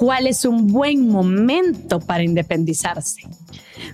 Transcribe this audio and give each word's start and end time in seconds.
¿cuál 0.00 0.26
es 0.26 0.46
un 0.46 0.66
buen 0.68 1.06
momento 1.08 2.00
para 2.00 2.22
independizarse? 2.22 3.20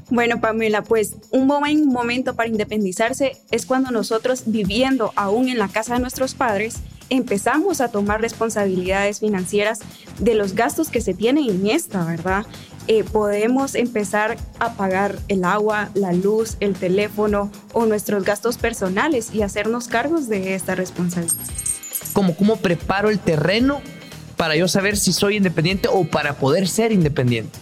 Bueno, 0.09 0.41
Pamela, 0.41 0.85
pues 0.85 1.17
un 1.33 1.49
buen 1.49 1.89
momento 1.89 2.37
para 2.37 2.49
independizarse 2.49 3.33
es 3.51 3.67
cuando 3.67 3.91
nosotros 3.91 4.45
viviendo 4.47 5.13
aún 5.17 5.49
en 5.49 5.59
la 5.59 5.67
casa 5.67 5.95
de 5.95 6.01
nuestros 6.01 6.35
padres, 6.35 6.77
empezamos 7.11 7.81
a 7.81 7.89
tomar 7.89 8.21
responsabilidades 8.21 9.19
financieras 9.19 9.81
de 10.21 10.35
los 10.35 10.55
gastos 10.55 10.91
que 10.91 11.01
se 11.01 11.13
tienen 11.13 11.51
en 11.51 11.67
esta, 11.67 12.05
¿verdad? 12.05 12.47
Eh, 12.87 13.03
podemos 13.03 13.75
empezar 13.75 14.37
a 14.61 14.75
pagar 14.75 15.19
el 15.27 15.45
agua, 15.45 15.91
la 15.95 16.13
luz, 16.13 16.57
el 16.61 16.75
teléfono 16.75 17.51
o 17.73 17.85
nuestros 17.85 18.23
gastos 18.23 18.59
personales 18.59 19.35
y 19.35 19.43
hacernos 19.43 19.89
cargos 19.89 20.29
de 20.29 20.55
esta 20.55 20.77
responsabilidad. 20.77 21.43
¿Cómo, 22.13 22.37
cómo 22.37 22.59
preparo 22.59 23.11
el 23.11 23.19
terreno 23.19 23.81
para 24.37 24.57
yo 24.57 24.69
saber 24.69 24.97
si 24.97 25.13
soy 25.13 25.37
independiente 25.37 25.89
o 25.91 26.05
para 26.05 26.35
poder 26.35 26.69
ser 26.69 26.93
independiente? 26.93 27.59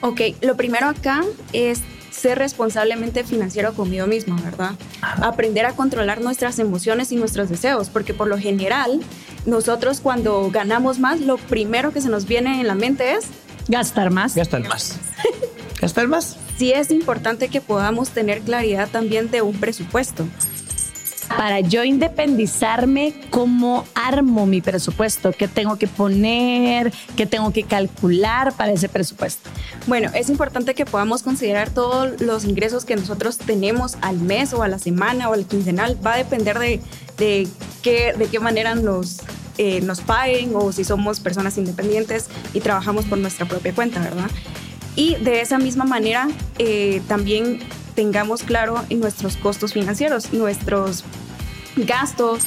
Ok, 0.00 0.20
lo 0.42 0.56
primero 0.56 0.88
acá 0.88 1.22
es 1.52 1.80
ser 2.10 2.38
responsablemente 2.38 3.24
financiero 3.24 3.72
conmigo 3.74 4.06
mismo, 4.06 4.36
¿verdad? 4.42 4.72
Aprender 5.00 5.64
a 5.66 5.72
controlar 5.72 6.20
nuestras 6.20 6.58
emociones 6.58 7.12
y 7.12 7.16
nuestros 7.16 7.48
deseos, 7.48 7.88
porque 7.88 8.14
por 8.14 8.28
lo 8.28 8.38
general 8.38 9.00
nosotros 9.46 10.00
cuando 10.00 10.50
ganamos 10.50 10.98
más, 10.98 11.20
lo 11.20 11.38
primero 11.38 11.92
que 11.92 12.00
se 12.00 12.08
nos 12.08 12.26
viene 12.26 12.60
en 12.60 12.66
la 12.66 12.74
mente 12.74 13.12
es 13.12 13.26
gastar 13.68 14.10
más. 14.10 14.34
Gastar 14.34 14.66
más. 14.68 14.98
gastar 15.80 16.08
más. 16.08 16.36
Sí 16.56 16.72
es 16.72 16.90
importante 16.90 17.48
que 17.48 17.60
podamos 17.60 18.10
tener 18.10 18.40
claridad 18.40 18.88
también 18.90 19.30
de 19.30 19.40
un 19.40 19.58
presupuesto 19.58 20.26
para 21.36 21.60
yo 21.60 21.84
independizarme, 21.84 23.14
¿cómo 23.30 23.84
armo 23.94 24.46
mi 24.46 24.60
presupuesto? 24.60 25.32
¿Qué 25.32 25.48
tengo 25.48 25.76
que 25.76 25.86
poner? 25.86 26.92
¿Qué 27.16 27.26
tengo 27.26 27.52
que 27.52 27.62
calcular 27.62 28.52
para 28.52 28.72
ese 28.72 28.88
presupuesto? 28.88 29.48
Bueno, 29.86 30.10
es 30.14 30.28
importante 30.28 30.74
que 30.74 30.84
podamos 30.84 31.22
considerar 31.22 31.70
todos 31.70 32.20
los 32.20 32.44
ingresos 32.44 32.84
que 32.84 32.96
nosotros 32.96 33.38
tenemos 33.38 33.96
al 34.00 34.18
mes 34.18 34.52
o 34.52 34.62
a 34.62 34.68
la 34.68 34.78
semana 34.78 35.28
o 35.28 35.34
al 35.34 35.46
quincenal. 35.46 35.96
Va 36.04 36.14
a 36.14 36.16
depender 36.16 36.58
de, 36.58 36.80
de, 37.16 37.48
qué, 37.82 38.12
de 38.18 38.26
qué 38.26 38.40
manera 38.40 38.74
nos, 38.74 39.18
eh, 39.58 39.80
nos 39.82 40.00
paguen 40.00 40.50
o 40.54 40.72
si 40.72 40.84
somos 40.84 41.20
personas 41.20 41.56
independientes 41.58 42.28
y 42.54 42.60
trabajamos 42.60 43.04
por 43.04 43.18
nuestra 43.18 43.46
propia 43.46 43.72
cuenta, 43.72 44.00
¿verdad? 44.00 44.30
Y 44.96 45.14
de 45.16 45.40
esa 45.40 45.58
misma 45.58 45.84
manera 45.84 46.28
eh, 46.58 47.00
también 47.06 47.60
tengamos 48.00 48.44
claro 48.44 48.82
en 48.88 48.98
nuestros 48.98 49.36
costos 49.36 49.74
financieros, 49.74 50.32
nuestros 50.32 51.04
gastos. 51.76 52.46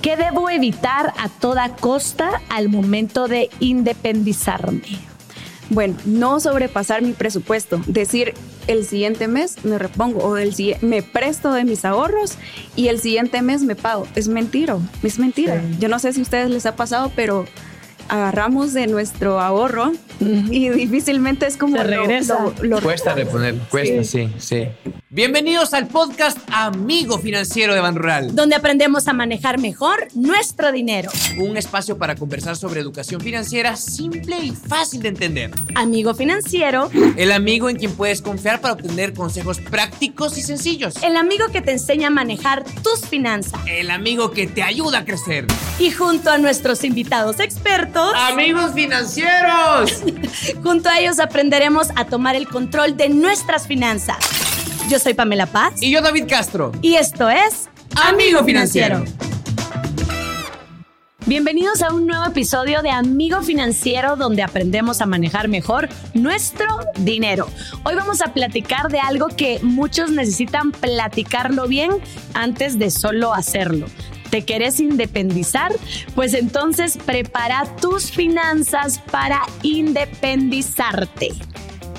¿Qué 0.00 0.16
debo 0.16 0.48
evitar 0.48 1.12
a 1.18 1.28
toda 1.28 1.74
costa 1.74 2.40
al 2.48 2.68
momento 2.68 3.26
de 3.26 3.50
independizarme? 3.58 4.80
Bueno, 5.70 5.96
no 6.04 6.38
sobrepasar 6.38 7.02
mi 7.02 7.14
presupuesto, 7.14 7.82
decir 7.88 8.34
el 8.68 8.86
siguiente 8.86 9.26
mes 9.26 9.64
me 9.64 9.76
repongo 9.76 10.20
o 10.20 10.36
el, 10.36 10.54
me 10.82 11.02
presto 11.02 11.52
de 11.52 11.64
mis 11.64 11.84
ahorros 11.84 12.36
y 12.76 12.86
el 12.86 13.00
siguiente 13.00 13.42
mes 13.42 13.62
me 13.62 13.74
pago. 13.74 14.06
Es 14.14 14.28
mentira, 14.28 14.78
es 15.02 15.18
mentira. 15.18 15.64
Yo 15.80 15.88
no 15.88 15.98
sé 15.98 16.12
si 16.12 16.20
a 16.20 16.22
ustedes 16.22 16.48
les 16.48 16.64
ha 16.64 16.76
pasado, 16.76 17.10
pero 17.16 17.44
agarramos 18.10 18.72
de 18.72 18.88
nuestro 18.88 19.40
ahorro 19.40 19.92
y 20.20 20.68
difícilmente 20.68 21.46
es 21.46 21.56
como 21.56 21.82
regresa. 21.82 22.36
cuesta 22.82 23.14
reponer, 23.14 23.54
cuesta, 23.70 24.04
sí. 24.04 24.28
sí, 24.38 24.66
Bienvenidos 25.08 25.72
al 25.74 25.86
podcast 25.86 26.38
Amigo 26.52 27.18
Financiero 27.18 27.72
de 27.74 27.80
Ban 27.80 27.94
Rural, 27.94 28.34
donde 28.34 28.56
aprendemos 28.56 29.06
a 29.06 29.12
manejar 29.12 29.58
mejor 29.58 30.08
nuestro 30.14 30.72
dinero. 30.72 31.10
Un 31.38 31.56
espacio 31.56 31.98
para 31.98 32.16
conversar 32.16 32.56
sobre 32.56 32.80
educación 32.80 33.20
financiera 33.20 33.76
simple 33.76 34.38
y 34.40 34.50
fácil 34.50 35.02
de 35.02 35.08
entender. 35.08 35.50
Amigo 35.76 36.12
Financiero, 36.14 36.90
el 37.16 37.32
amigo 37.32 37.68
en 37.68 37.76
quien 37.76 37.92
puedes 37.92 38.22
confiar 38.22 38.60
para 38.60 38.74
obtener 38.74 39.14
consejos 39.14 39.60
prácticos 39.60 40.36
y 40.36 40.42
sencillos. 40.42 41.02
El 41.02 41.16
amigo 41.16 41.46
que 41.52 41.60
te 41.60 41.72
enseña 41.72 42.08
a 42.08 42.10
manejar 42.10 42.64
tus 42.82 43.00
finanzas. 43.08 43.60
El 43.66 43.90
amigo 43.90 44.32
que 44.32 44.48
te 44.48 44.62
ayuda 44.62 44.98
a 44.98 45.04
crecer. 45.04 45.46
Y 45.80 45.90
junto 45.92 46.30
a 46.30 46.36
nuestros 46.36 46.84
invitados 46.84 47.40
expertos, 47.40 48.12
Amigos 48.14 48.74
Financieros. 48.74 50.02
Junto 50.62 50.90
a 50.90 51.00
ellos 51.00 51.18
aprenderemos 51.18 51.88
a 51.96 52.04
tomar 52.04 52.36
el 52.36 52.46
control 52.46 52.98
de 52.98 53.08
nuestras 53.08 53.66
finanzas. 53.66 54.18
Yo 54.90 54.98
soy 54.98 55.14
Pamela 55.14 55.46
Paz. 55.46 55.82
Y 55.82 55.90
yo 55.90 56.02
David 56.02 56.26
Castro. 56.28 56.70
Y 56.82 56.96
esto 56.96 57.30
es 57.30 57.70
Amigo 57.96 58.44
Financiero. 58.44 59.02
Bienvenidos 61.24 61.80
a 61.80 61.94
un 61.94 62.06
nuevo 62.06 62.26
episodio 62.26 62.82
de 62.82 62.90
Amigo 62.90 63.40
Financiero 63.40 64.16
donde 64.16 64.42
aprendemos 64.42 65.00
a 65.00 65.06
manejar 65.06 65.48
mejor 65.48 65.88
nuestro 66.12 66.66
dinero. 66.98 67.48
Hoy 67.84 67.94
vamos 67.94 68.20
a 68.20 68.34
platicar 68.34 68.90
de 68.90 68.98
algo 69.00 69.28
que 69.28 69.60
muchos 69.62 70.10
necesitan 70.10 70.72
platicarlo 70.72 71.68
bien 71.68 71.92
antes 72.34 72.78
de 72.78 72.90
solo 72.90 73.32
hacerlo. 73.32 73.86
¿Te 74.30 74.42
querés 74.44 74.80
independizar? 74.80 75.72
Pues 76.14 76.34
entonces 76.34 76.96
prepara 76.96 77.64
tus 77.80 78.10
finanzas 78.12 79.00
para 79.10 79.42
independizarte. 79.62 81.32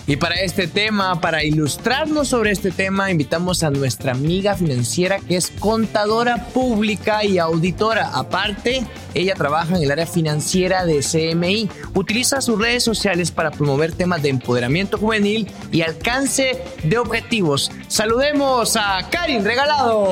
Y 0.07 0.17
para 0.17 0.35
este 0.35 0.67
tema, 0.67 1.21
para 1.21 1.43
ilustrarnos 1.43 2.27
sobre 2.27 2.51
este 2.51 2.71
tema, 2.71 3.11
invitamos 3.11 3.63
a 3.63 3.69
nuestra 3.69 4.13
amiga 4.13 4.55
financiera 4.55 5.19
que 5.19 5.37
es 5.37 5.51
contadora 5.51 6.47
pública 6.47 7.23
y 7.23 7.37
auditora. 7.37 8.09
Aparte, 8.13 8.83
ella 9.13 9.35
trabaja 9.35 9.77
en 9.77 9.83
el 9.83 9.91
área 9.91 10.07
financiera 10.07 10.85
de 10.85 10.99
CMI. 10.99 11.69
Utiliza 11.93 12.41
sus 12.41 12.59
redes 12.59 12.83
sociales 12.83 13.31
para 13.31 13.51
promover 13.51 13.91
temas 13.91 14.23
de 14.23 14.29
empoderamiento 14.29 14.97
juvenil 14.97 15.47
y 15.71 15.81
alcance 15.81 16.63
de 16.83 16.97
objetivos. 16.97 17.71
Saludemos 17.87 18.75
a 18.75 19.07
Karin 19.09 19.45
Regalado. 19.45 20.09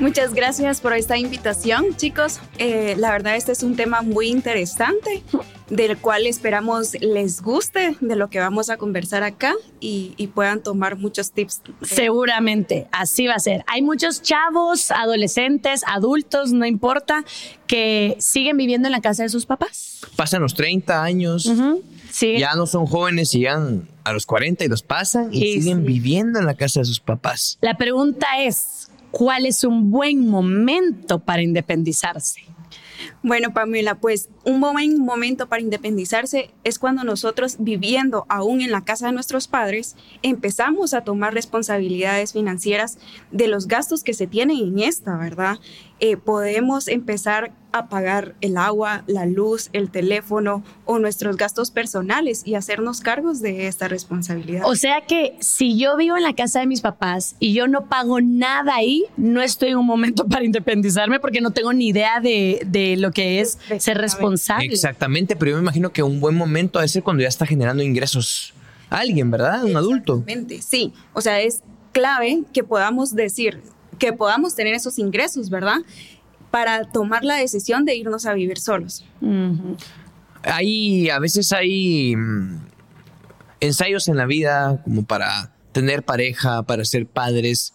Muchas 0.00 0.34
gracias 0.34 0.80
por 0.80 0.92
esta 0.92 1.16
invitación, 1.16 1.96
chicos. 1.96 2.40
Eh, 2.58 2.96
la 2.98 3.12
verdad, 3.12 3.36
este 3.36 3.52
es 3.52 3.62
un 3.62 3.76
tema 3.76 4.02
muy 4.02 4.26
interesante, 4.26 5.22
del 5.70 5.96
cual 5.98 6.26
esperamos 6.26 6.94
les 7.00 7.40
guste 7.40 7.96
de 8.00 8.16
lo 8.16 8.28
que 8.28 8.40
vamos 8.40 8.70
a 8.70 8.76
conversar 8.76 9.22
acá 9.22 9.54
y, 9.78 10.12
y, 10.16 10.26
puedan 10.26 10.62
tomar 10.62 10.96
muchos 10.96 11.30
tips. 11.30 11.62
Seguramente, 11.82 12.88
así 12.90 13.28
va 13.28 13.34
a 13.34 13.38
ser. 13.38 13.64
Hay 13.68 13.82
muchos 13.82 14.20
chavos, 14.20 14.90
adolescentes, 14.90 15.82
adultos, 15.86 16.52
no 16.52 16.66
importa, 16.66 17.24
que 17.68 18.16
siguen 18.18 18.56
viviendo 18.56 18.88
en 18.88 18.92
la 18.92 19.00
casa 19.00 19.22
de 19.22 19.28
sus 19.28 19.46
papás. 19.46 20.00
Pasan 20.16 20.42
los 20.42 20.54
30 20.54 21.02
años. 21.02 21.50
Ya 22.20 22.54
no 22.54 22.66
son 22.66 22.86
jóvenes, 22.86 23.32
llegan 23.32 23.88
a 24.04 24.12
los 24.12 24.26
40 24.26 24.64
y 24.64 24.68
los 24.68 24.82
pasan 24.82 25.32
y 25.32 25.60
siguen 25.60 25.84
viviendo 25.84 26.38
en 26.38 26.46
la 26.46 26.54
casa 26.54 26.80
de 26.80 26.84
sus 26.84 27.00
papás. 27.00 27.58
La 27.60 27.76
pregunta 27.76 28.26
es, 28.40 28.83
¿cuál 29.14 29.46
es 29.46 29.62
un 29.62 29.92
buen 29.92 30.28
momento 30.28 31.20
para 31.20 31.40
independizarse? 31.40 32.42
Bueno, 33.22 33.54
Pamela, 33.54 33.94
pues 33.94 34.28
un 34.44 34.60
buen 34.60 34.98
momento 34.98 35.48
para 35.48 35.62
independizarse 35.62 36.50
es 36.64 36.78
cuando 36.80 37.04
nosotros, 37.04 37.56
viviendo 37.60 38.26
aún 38.28 38.60
en 38.60 38.72
la 38.72 38.84
casa 38.84 39.06
de 39.06 39.12
nuestros 39.12 39.46
padres, 39.46 39.94
empezamos 40.22 40.94
a 40.94 41.02
tomar 41.02 41.32
responsabilidades 41.32 42.32
financieras 42.32 42.98
de 43.30 43.46
los 43.46 43.68
gastos 43.68 44.02
que 44.02 44.14
se 44.14 44.26
tienen 44.26 44.58
en 44.58 44.78
esta, 44.80 45.16
¿verdad? 45.16 45.58
Eh, 46.00 46.16
podemos 46.16 46.88
empezar 46.88 47.52
a 47.74 47.88
pagar 47.88 48.36
el 48.40 48.56
agua, 48.56 49.02
la 49.08 49.26
luz, 49.26 49.68
el 49.72 49.90
teléfono 49.90 50.62
o 50.84 51.00
nuestros 51.00 51.36
gastos 51.36 51.72
personales 51.72 52.42
y 52.44 52.54
hacernos 52.54 53.00
cargos 53.00 53.42
de 53.42 53.66
esta 53.66 53.88
responsabilidad. 53.88 54.62
O 54.64 54.76
sea 54.76 55.00
que 55.00 55.36
si 55.40 55.76
yo 55.76 55.96
vivo 55.96 56.16
en 56.16 56.22
la 56.22 56.34
casa 56.34 56.60
de 56.60 56.66
mis 56.66 56.80
papás 56.80 57.34
y 57.40 57.52
yo 57.52 57.66
no 57.66 57.86
pago 57.86 58.20
nada 58.20 58.76
ahí, 58.76 59.04
no 59.16 59.42
estoy 59.42 59.70
en 59.70 59.78
un 59.78 59.86
momento 59.86 60.24
para 60.28 60.44
independizarme 60.44 61.18
porque 61.18 61.40
no 61.40 61.50
tengo 61.50 61.72
ni 61.72 61.88
idea 61.88 62.20
de, 62.20 62.62
de 62.66 62.96
lo 62.96 63.10
que 63.10 63.40
es 63.40 63.58
ser 63.78 63.98
responsable. 63.98 64.66
Exactamente, 64.66 65.34
pero 65.34 65.50
yo 65.50 65.56
me 65.56 65.62
imagino 65.62 65.92
que 65.92 66.02
un 66.02 66.20
buen 66.20 66.36
momento 66.36 66.78
a 66.78 66.86
ser 66.86 67.02
cuando 67.02 67.22
ya 67.22 67.28
está 67.28 67.44
generando 67.44 67.82
ingresos 67.82 68.54
alguien, 68.88 69.30
¿verdad? 69.30 69.64
Un 69.64 69.76
adulto. 69.76 70.24
Sí, 70.60 70.92
o 71.12 71.20
sea, 71.20 71.40
es 71.40 71.62
clave 71.92 72.44
que 72.52 72.62
podamos 72.62 73.14
decir, 73.14 73.60
que 73.98 74.12
podamos 74.12 74.54
tener 74.54 74.74
esos 74.74 74.98
ingresos, 74.98 75.50
¿verdad? 75.50 75.78
Para 76.54 76.84
tomar 76.84 77.24
la 77.24 77.34
decisión 77.34 77.84
de 77.84 77.96
irnos 77.96 78.26
a 78.26 78.32
vivir 78.32 78.58
solos. 78.58 79.04
Hay, 80.44 81.10
a 81.10 81.18
veces 81.18 81.52
hay 81.52 82.14
mm, 82.14 82.60
ensayos 83.58 84.06
en 84.06 84.16
la 84.16 84.26
vida 84.26 84.80
como 84.84 85.04
para 85.04 85.52
tener 85.72 86.04
pareja, 86.04 86.62
para 86.62 86.84
ser 86.84 87.06
padres, 87.06 87.74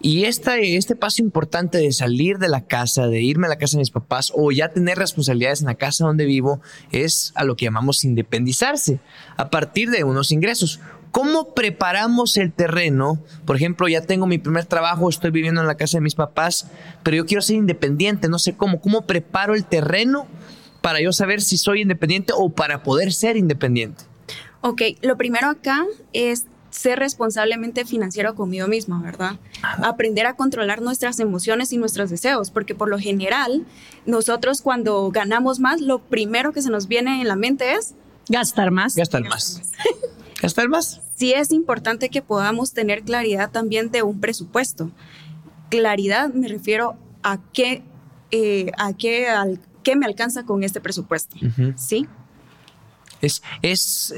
y 0.00 0.24
este 0.24 0.94
paso 0.94 1.22
importante 1.22 1.78
de 1.78 1.90
salir 1.92 2.38
de 2.38 2.48
la 2.48 2.64
casa, 2.64 3.08
de 3.08 3.20
irme 3.20 3.46
a 3.46 3.50
la 3.50 3.58
casa 3.58 3.76
de 3.76 3.82
mis 3.82 3.90
papás 3.90 4.32
o 4.34 4.52
ya 4.52 4.68
tener 4.68 4.96
responsabilidades 4.96 5.60
en 5.60 5.66
la 5.66 5.74
casa 5.74 6.04
donde 6.04 6.24
vivo 6.24 6.60
es 6.92 7.32
a 7.34 7.42
lo 7.42 7.56
que 7.56 7.64
llamamos 7.64 8.04
independizarse 8.04 9.00
a 9.36 9.50
partir 9.50 9.90
de 9.90 10.04
unos 10.04 10.30
ingresos. 10.30 10.80
¿Cómo 11.10 11.54
preparamos 11.54 12.36
el 12.36 12.52
terreno? 12.52 13.22
Por 13.44 13.56
ejemplo, 13.56 13.88
ya 13.88 14.02
tengo 14.02 14.26
mi 14.26 14.38
primer 14.38 14.66
trabajo, 14.66 15.08
estoy 15.08 15.30
viviendo 15.30 15.60
en 15.60 15.66
la 15.66 15.76
casa 15.76 15.98
de 15.98 16.02
mis 16.02 16.14
papás, 16.14 16.68
pero 17.02 17.16
yo 17.16 17.26
quiero 17.26 17.42
ser 17.42 17.56
independiente, 17.56 18.28
no 18.28 18.38
sé 18.38 18.56
cómo. 18.56 18.80
¿Cómo 18.80 19.02
preparo 19.02 19.54
el 19.54 19.64
terreno 19.64 20.26
para 20.80 21.00
yo 21.00 21.12
saber 21.12 21.40
si 21.40 21.56
soy 21.56 21.82
independiente 21.82 22.32
o 22.36 22.50
para 22.50 22.82
poder 22.82 23.12
ser 23.12 23.36
independiente? 23.36 24.04
Ok, 24.60 24.82
lo 25.02 25.16
primero 25.16 25.48
acá 25.48 25.86
es 26.12 26.46
ser 26.70 26.98
responsablemente 26.98 27.84
financiero 27.84 28.34
conmigo 28.34 28.68
mismo, 28.68 29.00
¿verdad? 29.00 29.38
Aprender 29.62 30.26
a 30.26 30.34
controlar 30.34 30.82
nuestras 30.82 31.18
emociones 31.18 31.72
y 31.72 31.78
nuestros 31.78 32.10
deseos, 32.10 32.50
porque 32.50 32.74
por 32.74 32.88
lo 32.88 32.98
general, 32.98 33.64
nosotros 34.06 34.62
cuando 34.62 35.10
ganamos 35.10 35.60
más, 35.60 35.80
lo 35.80 36.00
primero 36.00 36.52
que 36.52 36.62
se 36.62 36.70
nos 36.70 36.88
viene 36.88 37.20
en 37.20 37.28
la 37.28 37.36
mente 37.36 37.72
es 37.72 37.94
gastar 38.28 38.70
más. 38.70 38.94
Gastar 38.94 39.22
más. 39.22 39.60
gastar 39.60 39.72
más. 39.78 40.08
Sí 41.16 41.32
es 41.32 41.52
importante 41.52 42.08
que 42.08 42.22
podamos 42.22 42.72
tener 42.72 43.02
claridad 43.02 43.50
también 43.50 43.90
de 43.90 44.02
un 44.02 44.20
presupuesto. 44.20 44.90
Claridad 45.70 46.32
me 46.32 46.48
refiero 46.48 46.96
a 47.22 47.38
qué, 47.52 47.82
eh, 48.30 48.70
a 48.78 48.92
qué, 48.92 49.28
al, 49.28 49.60
qué 49.82 49.96
me 49.96 50.06
alcanza 50.06 50.44
con 50.44 50.62
este 50.62 50.80
presupuesto, 50.80 51.36
¿sí? 51.76 52.06
Es, 53.20 53.42
es 53.62 54.14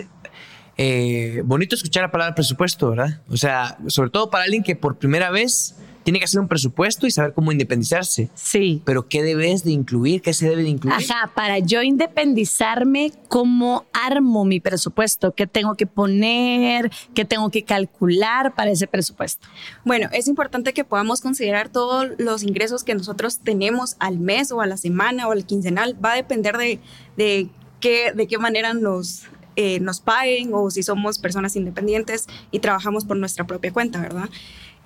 eh, 0.76 1.42
bonito 1.44 1.74
escuchar 1.74 2.04
la 2.04 2.10
palabra 2.10 2.34
presupuesto, 2.34 2.90
¿verdad? 2.90 3.20
O 3.28 3.36
sea, 3.36 3.78
sobre 3.86 4.10
todo 4.10 4.30
para 4.30 4.44
alguien 4.44 4.62
que 4.62 4.76
por 4.76 4.98
primera 4.98 5.30
vez 5.30 5.76
tiene 6.10 6.18
que 6.18 6.24
hacer 6.24 6.40
un 6.40 6.48
presupuesto 6.48 7.06
y 7.06 7.12
saber 7.12 7.32
cómo 7.34 7.52
independizarse. 7.52 8.30
Sí. 8.34 8.82
Pero 8.84 9.06
¿qué 9.06 9.22
debes 9.22 9.62
de 9.62 9.70
incluir? 9.70 10.22
¿Qué 10.22 10.34
se 10.34 10.48
debe 10.48 10.64
de 10.64 10.68
incluir? 10.68 10.96
Ajá, 10.96 11.30
para 11.36 11.60
yo 11.60 11.82
independizarme, 11.82 13.12
¿cómo 13.28 13.84
armo 13.92 14.44
mi 14.44 14.58
presupuesto? 14.58 15.36
¿Qué 15.36 15.46
tengo 15.46 15.76
que 15.76 15.86
poner? 15.86 16.90
¿Qué 17.14 17.24
tengo 17.24 17.48
que 17.50 17.62
calcular 17.62 18.56
para 18.56 18.72
ese 18.72 18.88
presupuesto? 18.88 19.46
Bueno, 19.84 20.08
es 20.12 20.26
importante 20.26 20.72
que 20.72 20.82
podamos 20.82 21.20
considerar 21.20 21.68
todos 21.68 22.08
los 22.18 22.42
ingresos 22.42 22.82
que 22.82 22.96
nosotros 22.96 23.38
tenemos 23.38 23.94
al 24.00 24.18
mes 24.18 24.50
o 24.50 24.60
a 24.60 24.66
la 24.66 24.78
semana 24.78 25.28
o 25.28 25.30
al 25.30 25.46
quincenal. 25.46 25.96
Va 26.04 26.14
a 26.14 26.16
depender 26.16 26.56
de, 26.56 26.80
de 27.16 27.48
qué, 27.78 28.10
de 28.12 28.26
qué 28.26 28.36
manera 28.36 28.74
nos 28.74 29.28
eh, 29.56 29.78
nos 29.80 30.00
paguen 30.00 30.50
o 30.54 30.70
si 30.70 30.82
somos 30.82 31.18
personas 31.18 31.54
independientes 31.54 32.26
y 32.50 32.60
trabajamos 32.60 33.04
por 33.04 33.16
nuestra 33.16 33.46
propia 33.46 33.72
cuenta, 33.72 34.00
¿verdad? 34.00 34.30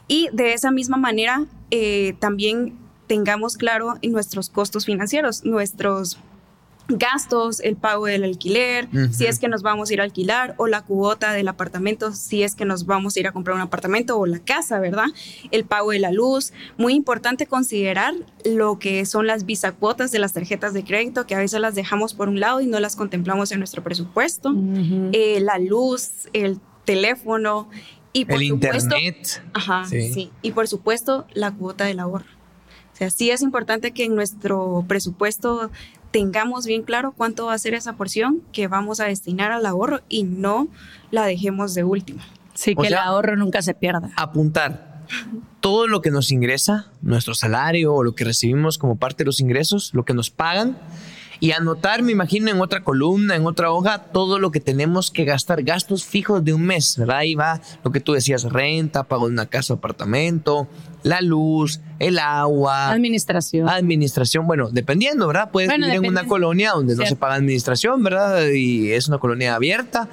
Y 0.09 0.29
de 0.33 0.53
esa 0.53 0.71
misma 0.71 0.97
manera 0.97 1.47
eh, 1.71 2.15
también 2.19 2.79
tengamos 3.07 3.57
claro 3.57 3.95
nuestros 4.03 4.51
costos 4.51 4.87
financieros, 4.87 5.45
nuestros 5.45 6.19
gastos, 6.89 7.61
el 7.61 7.77
pago 7.77 8.07
del 8.07 8.25
alquiler, 8.25 8.89
si 9.11 9.27
es 9.27 9.39
que 9.39 9.49
nos 9.49 9.63
vamos 9.63 9.89
a 9.89 9.95
ir 9.95 10.01
a 10.01 10.05
alquilar, 10.05 10.55
o 10.59 10.67
la 10.67 10.83
cuota 10.83 11.33
del 11.33 11.49
apartamento, 11.49 12.13
si 12.13 12.43
es 12.43 12.55
que 12.55 12.65
nos 12.65 12.85
vamos 12.85 13.17
a 13.17 13.21
ir 13.21 13.27
a 13.27 13.33
comprar 13.33 13.57
un 13.57 13.63
apartamento 13.63 14.19
o 14.19 14.27
la 14.27 14.39
casa, 14.39 14.79
¿verdad? 14.81 15.07
El 15.51 15.65
pago 15.65 15.93
de 15.93 15.99
la 15.99 16.13
luz. 16.13 16.53
Muy 16.77 16.95
importante 16.95 17.47
considerar 17.47 18.15
lo 18.45 18.79
que 18.79 19.07
son 19.07 19.27
las 19.27 19.45
cuotas 19.79 20.13
de 20.13 20.19
las 20.19 20.35
tarjetas 20.35 20.75
de 20.75 20.85
crédito, 20.85 21.27
que 21.27 21.35
a 21.35 21.39
veces 21.39 21.61
las 21.61 21.75
dejamos 21.75 22.13
por 22.13 22.29
un 22.29 22.39
lado 22.39 22.61
y 22.61 22.67
no 22.67 22.79
las 22.81 22.97
contemplamos 22.97 23.51
en 23.53 23.61
nuestro 23.61 23.83
presupuesto. 23.83 24.55
Eh, 25.13 25.41
la 25.41 25.59
luz, 25.59 26.29
el 26.35 26.61
teléfono 26.85 27.69
y 28.15 28.25
por 28.25 28.41
el 28.41 28.49
supuesto, 28.49 28.97
internet. 28.97 29.43
Ajá, 29.53 29.85
sí. 29.85 30.31
Y 30.41 30.53
por 30.53 30.67
supuesto, 30.69 31.27
la 31.35 31.53
cuota 31.53 31.85
del 31.85 32.01
ahorro. 32.01 32.25
O 32.95 32.97
sea, 32.97 33.11
sí 33.11 33.31
es 33.31 33.43
importante 33.43 33.91
que 33.91 34.05
en 34.05 34.15
nuestro 34.15 34.85
presupuesto 34.89 35.71
tengamos 36.13 36.65
bien 36.65 36.85
claro 36.85 37.13
cuánto 37.13 37.47
va 37.47 37.55
a 37.55 37.59
ser 37.59 37.75
esa 37.75 37.95
porción 37.95 38.41
que 38.53 38.69
vamos 38.69 39.01
a 39.01 39.07
destinar 39.07 39.51
al 39.51 39.67
ahorro 39.67 40.01
y 40.09 40.23
no 40.23 40.69
la 41.11 41.27
dejemos 41.27 41.75
de 41.75 41.83
última. 41.83 42.23
Sí, 42.55 42.77
que 42.77 42.87
el 42.87 42.95
ahorro 42.95 43.37
nunca 43.37 43.63
se 43.63 43.75
pierda. 43.75 44.13
Apuntar 44.17 44.95
todo 45.61 45.89
lo 45.89 46.03
que 46.03 46.11
nos 46.11 46.31
ingresa, 46.31 46.93
nuestro 47.03 47.35
salario 47.35 47.95
o 47.95 48.05
lo 48.05 48.15
que 48.15 48.25
recibimos 48.25 48.79
como 48.79 48.97
parte 48.97 49.25
de 49.25 49.27
los 49.27 49.41
ingresos, 49.41 49.93
lo 49.93 50.05
que 50.05 50.15
nos 50.15 50.31
pagan, 50.31 50.79
y 51.41 51.53
anotar, 51.53 52.03
me 52.03 52.13
imagino, 52.13 52.51
en 52.51 52.61
otra 52.61 52.83
columna, 52.83 53.37
en 53.37 53.47
otra 53.47 53.71
hoja, 53.71 53.99
todo 53.99 54.39
lo 54.39 54.51
que 54.51 54.61
tenemos 54.61 55.11
que 55.11 55.25
gastar, 55.25 55.63
gastos 55.63 56.05
fijos 56.05 56.45
de 56.45 56.53
un 56.55 56.63
mes, 56.63 56.97
¿verdad? 56.99 57.19
Ahí 57.19 57.35
va 57.35 57.61
lo 57.83 57.93
que 57.93 58.01
tú 58.01 58.13
decías, 58.13 58.45
renta, 58.45 59.05
pago 59.05 59.27
de 59.27 59.33
una 59.33 59.47
casa 59.47 59.75
apartamento, 59.75 60.69
la 61.03 61.21
luz, 61.21 61.81
el 61.99 62.19
agua. 62.19 62.91
Administración. 62.91 63.69
Administración, 63.69 64.47
bueno, 64.47 64.71
dependiendo, 64.71 65.27
¿verdad? 65.27 65.51
Puedes 65.51 65.71
vivir 65.71 65.95
en 65.95 66.07
una 66.07 66.27
colonia 66.27 66.73
donde 66.73 66.97
no 66.97 67.07
se 67.07 67.17
paga 67.17 67.35
administración, 67.35 68.03
¿verdad? 68.03 68.49
Y 68.49 68.93
es 68.93 69.09
una 69.09 69.19
colonia 69.19 69.55
abierta, 69.55 70.09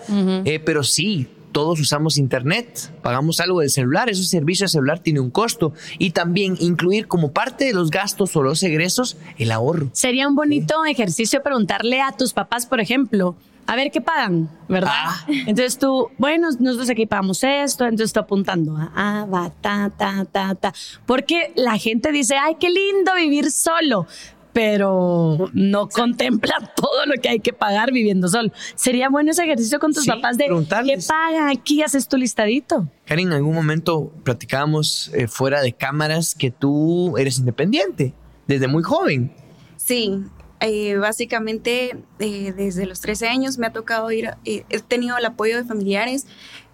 eh, 0.45 0.59
pero 0.63 0.83
sí, 0.83 1.27
todos 1.51 1.79
usamos 1.79 2.17
internet, 2.17 2.91
pagamos 3.01 3.39
algo 3.39 3.59
del 3.59 3.69
celular, 3.69 4.09
ese 4.09 4.23
servicio 4.23 4.65
de 4.65 4.69
celular 4.69 4.99
tiene 4.99 5.19
un 5.19 5.29
costo 5.29 5.73
y 5.97 6.11
también 6.11 6.55
incluir 6.59 7.07
como 7.07 7.31
parte 7.31 7.65
de 7.65 7.73
los 7.73 7.91
gastos 7.91 8.35
o 8.35 8.43
los 8.43 8.61
egresos 8.63 9.17
el 9.37 9.51
ahorro. 9.51 9.89
Sería 9.93 10.27
un 10.27 10.35
bonito 10.35 10.85
ejercicio 10.85 11.41
preguntarle 11.43 12.01
a 12.01 12.11
tus 12.11 12.33
papás, 12.33 12.65
por 12.65 12.79
ejemplo, 12.79 13.35
a 13.67 13.75
ver 13.75 13.91
qué 13.91 14.01
pagan, 14.01 14.49
¿verdad? 14.67 14.91
Ah. 14.93 15.25
Entonces 15.27 15.77
tú, 15.77 16.09
bueno, 16.17 16.49
nosotros 16.59 16.89
aquí 16.89 17.05
pagamos 17.05 17.43
esto, 17.43 17.85
entonces 17.85 18.07
estoy 18.07 18.23
apuntando, 18.23 18.75
ah, 18.77 19.25
va, 19.31 19.49
ta, 19.61 19.91
ta, 19.97 20.25
ta, 20.25 20.55
ta. 20.55 20.73
Porque 21.05 21.53
la 21.55 21.77
gente 21.77 22.11
dice, 22.11 22.35
ay, 22.35 22.55
qué 22.59 22.69
lindo 22.69 23.13
vivir 23.15 23.51
solo 23.51 24.07
pero 24.53 25.49
no 25.53 25.89
contempla 25.89 26.53
todo 26.75 27.05
lo 27.05 27.21
que 27.21 27.29
hay 27.29 27.39
que 27.39 27.53
pagar 27.53 27.91
viviendo 27.91 28.27
solo. 28.27 28.51
Sería 28.75 29.09
bueno 29.09 29.31
ese 29.31 29.43
ejercicio 29.43 29.79
con 29.79 29.93
tus 29.93 30.05
papás 30.05 30.37
de 30.37 30.45
qué 30.45 30.99
pagan 31.07 31.49
aquí, 31.49 31.81
haces 31.81 32.07
tu 32.07 32.17
listadito. 32.17 32.87
Karin, 33.05 33.27
en 33.27 33.33
algún 33.33 33.55
momento 33.55 34.11
platicábamos 34.23 35.11
eh, 35.13 35.27
fuera 35.27 35.61
de 35.61 35.73
cámaras 35.73 36.35
que 36.35 36.51
tú 36.51 37.17
eres 37.17 37.39
independiente 37.39 38.13
desde 38.47 38.67
muy 38.67 38.83
joven. 38.83 39.31
Sí, 39.77 40.23
eh, 40.59 40.95
básicamente 40.97 41.97
eh, 42.19 42.53
desde 42.55 42.85
los 42.85 43.01
13 43.01 43.27
años 43.27 43.57
me 43.57 43.67
ha 43.67 43.71
tocado 43.71 44.11
ir, 44.11 44.31
he 44.45 44.63
tenido 44.81 45.17
el 45.17 45.25
apoyo 45.25 45.57
de 45.57 45.63
familiares 45.63 46.27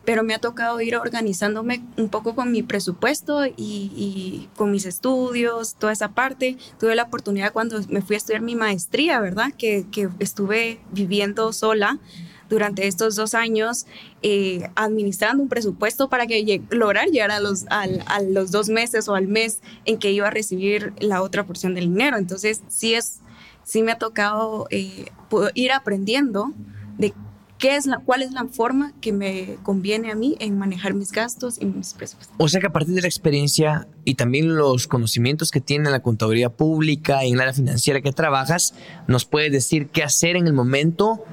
pero 0.07 0.23
me 0.23 0.33
ha 0.33 0.39
tocado 0.39 0.79
ir 0.79 0.95
organizándome 0.95 1.83
un 1.97 2.07
poco 2.07 2.33
con 2.33 2.49
mi 2.49 2.63
presupuesto 2.63 3.41
y, 3.45 4.47
con 4.55 4.71
mis 4.71 4.85
estudios, 4.85 5.75
toda 5.75 5.91
esa 5.91 6.13
parte. 6.13 6.55
Tuve 6.79 6.95
la 6.95 7.03
oportunidad 7.03 7.51
cuando 7.51 7.81
me 7.89 8.01
fui 8.01 8.13
a 8.13 8.17
estudiar 8.17 8.41
mi 8.41 8.55
maestría, 8.55 9.19
¿verdad? 9.19 9.51
Que, 9.57 9.85
estuve 10.19 10.79
viviendo 10.93 11.51
sola 11.51 11.99
durante 12.47 12.87
estos 12.87 13.17
dos 13.17 13.33
años 13.33 13.85
eh, 14.21 14.69
administrando 14.75 15.43
un 15.43 15.49
presupuesto 15.49 16.07
para 16.07 16.25
que 16.25 16.61
lograr 16.69 17.07
llegar 17.09 17.31
a 17.31 17.41
los, 17.41 17.65
a, 17.69 17.85
los 18.21 18.51
dos 18.51 18.69
meses 18.69 19.09
o 19.09 19.15
al 19.15 19.27
mes 19.27 19.59
en 19.83 19.97
que 19.99 20.11
iba 20.11 20.27
a 20.27 20.31
recibir 20.31 20.93
la 21.01 21.21
otra 21.21 21.45
porción 21.45 21.75
del 21.75 21.89
dinero. 21.89 22.15
Entonces, 22.15 22.61
sí, 22.69 22.93
es, 22.93 23.19
sí 23.65 23.83
me 23.83 23.91
ha 23.91 23.97
tocado 23.97 24.67
eh, 24.69 25.11
ir 25.53 25.73
aprendiendo 25.73 26.53
de 26.97 27.13
qué 27.57 27.75
es 27.75 27.85
la, 27.85 27.99
cuál 27.99 28.21
es 28.21 28.31
la 28.31 28.45
forma 28.45 28.93
que 29.01 29.11
me 29.11 29.57
conviene 29.63 30.11
a 30.11 30.15
mí 30.15 30.35
en 30.39 30.57
manejar 30.57 30.93
mis 30.93 31.11
gastos 31.11 31.57
y 31.59 31.65
mis 31.65 31.93
presupuestos. 31.93 32.35
O 32.37 32.47
sea 32.47 32.61
que 32.61 32.67
a 32.67 32.71
partir 32.71 32.93
de 32.93 33.01
la 33.01 33.07
experiencia 33.07 33.87
y 34.05 34.15
también 34.15 34.55
los 34.55 34.87
conocimientos 34.87 35.51
que 35.51 35.61
tiene 35.61 35.85
en 35.85 35.91
la 35.91 36.01
contaduría 36.01 36.49
pública 36.49 37.25
y 37.25 37.31
en 37.31 37.37
la 37.37 37.43
área 37.43 37.53
financiera 37.53 38.01
que 38.01 38.11
trabajas, 38.11 38.73
nos 39.07 39.25
puedes 39.25 39.51
decir 39.51 39.87
qué 39.87 40.03
hacer 40.03 40.35
en 40.35 40.47
el 40.47 40.53
momento 40.53 41.23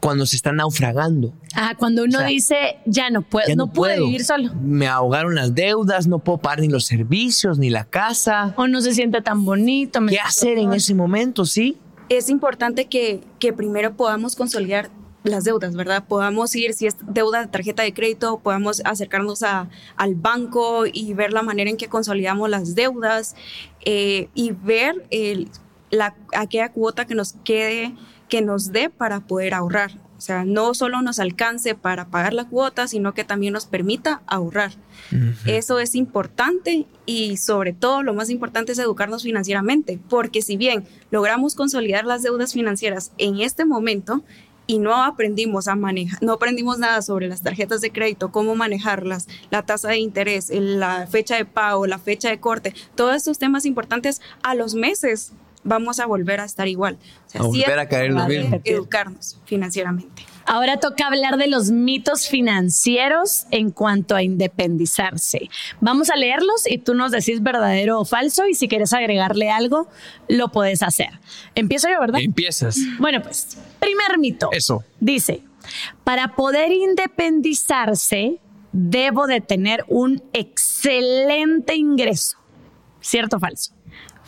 cuando 0.00 0.26
se 0.26 0.36
está 0.36 0.52
naufragando. 0.52 1.34
Ah, 1.54 1.74
cuando 1.78 2.04
uno 2.04 2.24
dice, 2.24 2.78
ya 2.86 3.10
no 3.10 3.22
puedo, 3.22 3.54
no, 3.54 3.70
puedo 3.70 4.06
vivir 4.06 4.24
solo. 4.24 4.52
Me 4.54 4.88
ahogaron 4.88 5.34
las 5.34 5.54
deudas, 5.54 6.06
no 6.06 6.18
puedo 6.20 6.38
pagar 6.38 6.60
ni 6.60 6.68
los 6.68 6.86
servicios, 6.86 7.58
ni 7.58 7.70
la 7.70 7.84
casa. 7.84 8.54
O 8.56 8.66
no 8.66 8.80
se 8.80 8.94
siente 8.94 9.20
tan 9.20 9.44
bonito. 9.44 10.00
¿Qué 10.08 10.18
hacer 10.18 10.58
en 10.58 10.72
ese 10.72 10.94
momento, 10.94 11.44
sí? 11.44 11.76
Es 12.08 12.28
importante 12.30 12.86
que, 12.86 13.22
que 13.38 13.52
primero 13.52 13.94
podamos 13.94 14.36
consolidar 14.36 14.90
las 15.22 15.44
deudas, 15.44 15.76
¿verdad? 15.76 16.04
Podamos 16.06 16.54
ir, 16.56 16.72
si 16.72 16.86
es 16.86 16.96
deuda 17.02 17.40
de 17.40 17.48
tarjeta 17.48 17.82
de 17.82 17.92
crédito, 17.92 18.40
podamos 18.40 18.80
acercarnos 18.84 19.42
a, 19.42 19.68
al 19.96 20.14
banco 20.14 20.84
y 20.90 21.12
ver 21.14 21.32
la 21.32 21.42
manera 21.42 21.70
en 21.70 21.76
que 21.76 21.88
consolidamos 21.88 22.48
las 22.48 22.74
deudas 22.74 23.34
eh, 23.84 24.28
y 24.34 24.52
ver 24.52 25.06
el, 25.10 25.48
la, 25.90 26.14
aquella 26.34 26.72
cuota 26.72 27.06
que 27.06 27.14
nos 27.14 27.34
quede, 27.44 27.94
que 28.28 28.42
nos 28.42 28.72
dé 28.72 28.88
para 28.88 29.20
poder 29.20 29.54
ahorrar. 29.54 29.92
O 30.20 30.22
sea, 30.22 30.44
no 30.44 30.74
solo 30.74 31.00
nos 31.00 31.18
alcance 31.18 31.74
para 31.74 32.08
pagar 32.08 32.34
la 32.34 32.46
cuota, 32.46 32.86
sino 32.86 33.14
que 33.14 33.24
también 33.24 33.54
nos 33.54 33.64
permita 33.64 34.20
ahorrar. 34.26 34.72
Eso 35.46 35.80
es 35.80 35.94
importante 35.94 36.84
y 37.06 37.38
sobre 37.38 37.72
todo 37.72 38.02
lo 38.02 38.12
más 38.12 38.28
importante 38.28 38.72
es 38.72 38.78
educarnos 38.78 39.22
financieramente, 39.22 39.98
porque 40.10 40.42
si 40.42 40.58
bien 40.58 40.84
logramos 41.10 41.54
consolidar 41.54 42.04
las 42.04 42.22
deudas 42.22 42.52
financieras 42.52 43.12
en 43.16 43.40
este 43.40 43.64
momento, 43.64 44.22
y 44.70 44.78
no 44.78 45.02
aprendimos 45.02 45.66
a 45.66 45.74
manejar, 45.74 46.22
no 46.22 46.34
aprendimos 46.34 46.78
nada 46.78 47.02
sobre 47.02 47.26
las 47.26 47.42
tarjetas 47.42 47.80
de 47.80 47.90
crédito, 47.90 48.30
cómo 48.30 48.54
manejarlas, 48.54 49.26
la 49.50 49.62
tasa 49.62 49.88
de 49.88 49.98
interés, 49.98 50.48
la 50.48 51.08
fecha 51.08 51.34
de 51.34 51.44
pago, 51.44 51.88
la 51.88 51.98
fecha 51.98 52.30
de 52.30 52.38
corte, 52.38 52.72
todos 52.94 53.16
estos 53.16 53.40
temas 53.40 53.64
importantes 53.64 54.22
a 54.44 54.54
los 54.54 54.76
meses 54.76 55.32
vamos 55.64 55.98
a 55.98 56.06
volver 56.06 56.38
a 56.38 56.44
estar 56.44 56.68
igual. 56.68 56.98
a 57.34 57.42
volver 57.42 57.80
a 57.80 57.88
caer 57.88 58.12
en 58.12 58.14
lo 58.14 58.60
Educarnos 58.62 59.40
financieramente. 59.44 60.24
Ahora 60.52 60.78
toca 60.78 61.06
hablar 61.06 61.36
de 61.36 61.46
los 61.46 61.70
mitos 61.70 62.26
financieros 62.26 63.46
en 63.52 63.70
cuanto 63.70 64.16
a 64.16 64.24
independizarse. 64.24 65.48
Vamos 65.80 66.10
a 66.10 66.16
leerlos 66.16 66.66
y 66.68 66.78
tú 66.78 66.94
nos 66.94 67.12
decís 67.12 67.40
verdadero 67.40 68.00
o 68.00 68.04
falso 68.04 68.48
y 68.48 68.54
si 68.54 68.66
quieres 68.66 68.92
agregarle 68.92 69.48
algo, 69.48 69.86
lo 70.26 70.48
puedes 70.48 70.82
hacer. 70.82 71.20
Empiezo 71.54 71.88
yo, 71.88 72.00
¿verdad? 72.00 72.20
Empiezas. 72.20 72.78
Bueno, 72.98 73.22
pues, 73.22 73.58
primer 73.78 74.18
mito. 74.18 74.48
Eso. 74.50 74.82
Dice, 74.98 75.44
para 76.02 76.34
poder 76.34 76.72
independizarse, 76.72 78.40
debo 78.72 79.28
de 79.28 79.40
tener 79.40 79.84
un 79.86 80.20
excelente 80.32 81.76
ingreso. 81.76 82.38
¿Cierto 83.00 83.36
o 83.36 83.38
falso? 83.38 83.72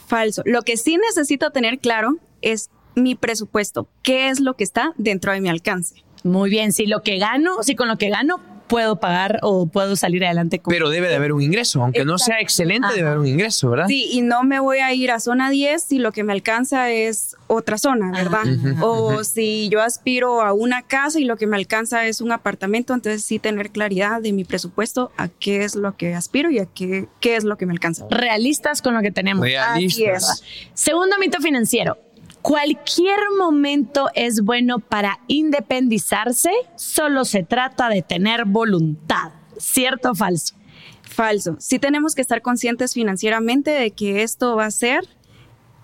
Falso. 0.06 0.42
Lo 0.44 0.62
que 0.62 0.76
sí 0.76 0.98
necesito 0.98 1.50
tener 1.50 1.80
claro 1.80 2.14
es 2.42 2.70
mi 2.94 3.16
presupuesto. 3.16 3.88
¿Qué 4.04 4.28
es 4.28 4.38
lo 4.38 4.54
que 4.54 4.62
está 4.62 4.92
dentro 4.96 5.32
de 5.32 5.40
mi 5.40 5.48
alcance? 5.48 6.04
Muy 6.22 6.50
bien, 6.50 6.72
si 6.72 6.86
lo 6.86 7.02
que 7.02 7.18
gano, 7.18 7.62
si 7.62 7.74
con 7.74 7.88
lo 7.88 7.98
que 7.98 8.10
gano 8.10 8.40
puedo 8.72 8.96
pagar 8.96 9.38
o 9.42 9.66
puedo 9.66 9.96
salir 9.96 10.24
adelante 10.24 10.58
con 10.58 10.72
Pero 10.72 10.88
debe 10.88 11.08
de 11.08 11.16
haber 11.16 11.34
un 11.34 11.42
ingreso, 11.42 11.82
aunque 11.82 12.06
no 12.06 12.16
sea 12.16 12.40
excelente, 12.40 12.88
debe 12.94 13.08
haber 13.08 13.18
un 13.18 13.26
ingreso, 13.26 13.68
¿verdad? 13.68 13.86
Sí, 13.86 14.08
y 14.10 14.22
no 14.22 14.44
me 14.44 14.60
voy 14.60 14.78
a 14.78 14.94
ir 14.94 15.10
a 15.10 15.20
zona 15.20 15.50
10 15.50 15.82
si 15.82 15.98
lo 15.98 16.10
que 16.12 16.24
me 16.24 16.32
alcanza 16.32 16.90
es 16.90 17.36
otra 17.48 17.76
zona, 17.76 18.12
¿verdad? 18.12 18.44
o 18.80 19.24
si 19.24 19.68
yo 19.68 19.82
aspiro 19.82 20.40
a 20.40 20.54
una 20.54 20.80
casa 20.80 21.20
y 21.20 21.24
lo 21.24 21.36
que 21.36 21.46
me 21.46 21.56
alcanza 21.58 22.06
es 22.06 22.22
un 22.22 22.32
apartamento, 22.32 22.94
entonces 22.94 23.22
sí 23.22 23.38
tener 23.38 23.72
claridad 23.72 24.22
de 24.22 24.32
mi 24.32 24.44
presupuesto 24.44 25.12
a 25.18 25.28
qué 25.28 25.64
es 25.64 25.74
lo 25.74 25.98
que 25.98 26.14
aspiro 26.14 26.50
y 26.50 26.58
a 26.58 26.64
qué, 26.64 27.08
qué 27.20 27.36
es 27.36 27.44
lo 27.44 27.58
que 27.58 27.66
me 27.66 27.74
alcanza. 27.74 28.06
realistas 28.08 28.80
con 28.80 28.94
lo 28.94 29.02
que 29.02 29.10
tenemos. 29.10 29.46
Así 29.68 30.04
es. 30.04 30.42
Segundo 30.72 31.18
mito 31.18 31.40
financiero. 31.42 31.98
Cualquier 32.42 33.18
momento 33.38 34.08
es 34.14 34.42
bueno 34.42 34.80
para 34.80 35.20
independizarse, 35.28 36.50
solo 36.74 37.24
se 37.24 37.44
trata 37.44 37.88
de 37.88 38.02
tener 38.02 38.44
voluntad. 38.44 39.30
¿Cierto 39.58 40.10
o 40.10 40.14
falso? 40.14 40.56
Falso. 41.02 41.56
Sí 41.60 41.78
tenemos 41.78 42.14
que 42.16 42.22
estar 42.22 42.42
conscientes 42.42 42.94
financieramente 42.94 43.70
de 43.70 43.92
que 43.92 44.22
esto 44.22 44.56
va 44.56 44.66
a 44.66 44.70
ser 44.72 45.08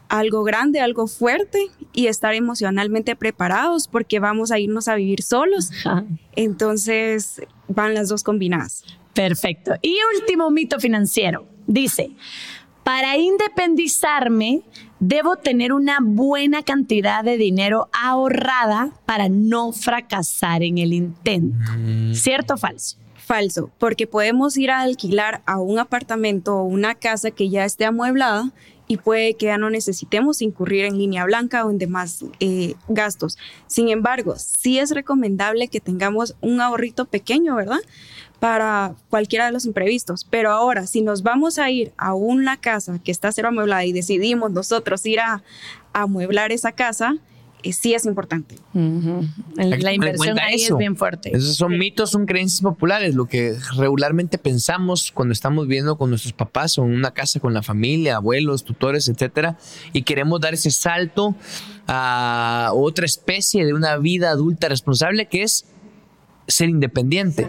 algo 0.09 0.43
grande, 0.43 0.81
algo 0.81 1.07
fuerte 1.07 1.69
y 1.93 2.07
estar 2.07 2.35
emocionalmente 2.35 3.15
preparados 3.15 3.87
porque 3.87 4.19
vamos 4.19 4.51
a 4.51 4.59
irnos 4.59 4.89
a 4.89 4.97
vivir 4.97 5.23
solos. 5.23 5.71
Ajá. 5.85 6.05
Entonces 6.35 7.41
van 7.69 7.95
las 7.95 8.09
dos 8.09 8.25
combinadas. 8.25 8.85
Perfecto. 9.15 9.75
Y 9.83 9.97
último 10.19 10.51
mito 10.51 10.81
financiero. 10.81 11.47
Dice, 11.67 12.11
para 12.85 13.17
independizarme 13.17 14.63
debo 15.01 15.37
tener 15.37 15.73
una 15.73 15.99
buena 16.01 16.63
cantidad 16.63 17.25
de 17.25 17.37
dinero 17.37 17.89
ahorrada 17.93 18.93
para 19.07 19.29
no 19.29 19.73
fracasar 19.73 20.63
en 20.63 20.79
el 20.79 20.93
intento. 20.93 21.59
¿Cierto 22.13 22.55
o 22.55 22.57
falso? 22.57 22.97
Falso, 23.17 23.71
porque 23.79 24.07
podemos 24.07 24.57
ir 24.57 24.71
a 24.71 24.81
alquilar 24.81 25.43
a 25.45 25.59
un 25.59 25.79
apartamento 25.79 26.57
o 26.57 26.65
una 26.65 26.95
casa 26.95 27.31
que 27.31 27.51
ya 27.51 27.65
esté 27.65 27.85
amueblada 27.85 28.53
y 28.89 28.97
puede 28.97 29.35
que 29.35 29.47
ya 29.47 29.59
no 29.59 29.69
necesitemos 29.69 30.41
incurrir 30.41 30.87
en 30.87 30.97
línea 30.97 31.25
blanca 31.27 31.65
o 31.67 31.71
en 31.71 31.77
demás 31.77 32.25
eh, 32.41 32.75
gastos. 32.89 33.37
Sin 33.67 33.91
embargo, 33.91 34.35
sí 34.39 34.79
es 34.79 34.91
recomendable 34.93 35.69
que 35.69 35.81
tengamos 35.81 36.35
un 36.41 36.63
ahorrito 36.63 37.05
pequeño, 37.05 37.55
¿verdad? 37.55 37.81
Para 38.41 38.95
cualquiera 39.11 39.47
de 39.47 39.53
los 39.53 39.65
imprevistos. 39.65 40.27
Pero 40.29 40.51
ahora, 40.51 40.87
si 40.87 41.03
nos 41.03 41.23
vamos 41.23 41.59
a 41.59 41.71
ir 41.71 41.93
a 41.97 42.15
una 42.15 42.57
casa 42.57 42.99
que 43.03 43.11
está 43.11 43.33
cero 43.33 43.49
amueblada 43.49 43.85
y 43.85 43.93
decidimos 43.93 44.53
nosotros 44.53 45.05
ir 45.07 45.21
a, 45.21 45.43
a 45.93 46.03
amueblar 46.03 46.53
esa 46.53 46.73
casa, 46.73 47.17
eh, 47.63 47.73
sí 47.73 47.93
es 47.93 48.07
importante. 48.07 48.57
La 49.57 49.93
inversión 49.93 50.39
ahí 50.39 50.55
eso. 50.55 50.75
es 50.75 50.79
bien 50.79 50.97
fuerte. 50.97 51.37
Esos 51.37 51.57
son 51.57 51.77
mitos, 51.77 52.11
son 52.11 52.25
creencias 52.27 52.61
populares, 52.61 53.15
lo 53.15 53.27
que 53.27 53.57
regularmente 53.77 54.39
pensamos 54.39 55.11
cuando 55.13 55.33
estamos 55.33 55.67
viviendo 55.67 55.99
con 55.99 56.11
nuestros 56.11 56.33
papás 56.33 56.79
o 56.79 56.85
en 56.85 56.93
una 56.95 57.11
casa 57.11 57.41
con 57.41 57.55
la 57.55 57.63
familia, 57.63 58.17
abuelos, 58.17 58.65
tutores, 58.65 59.09
etcétera, 59.09 59.59
y 59.93 60.03
queremos 60.03 60.41
dar 60.41 60.55
ese 60.55 60.71
salto 60.71 61.35
a 61.89 62.71
otra 62.75 63.07
especie 63.07 63.67
de 63.67 63.75
una 63.75 63.97
vida 63.97 64.31
adulta 64.31 64.69
responsable 64.69 65.27
que 65.27 65.43
es 65.43 65.67
ser 66.47 66.69
independiente. 66.69 67.49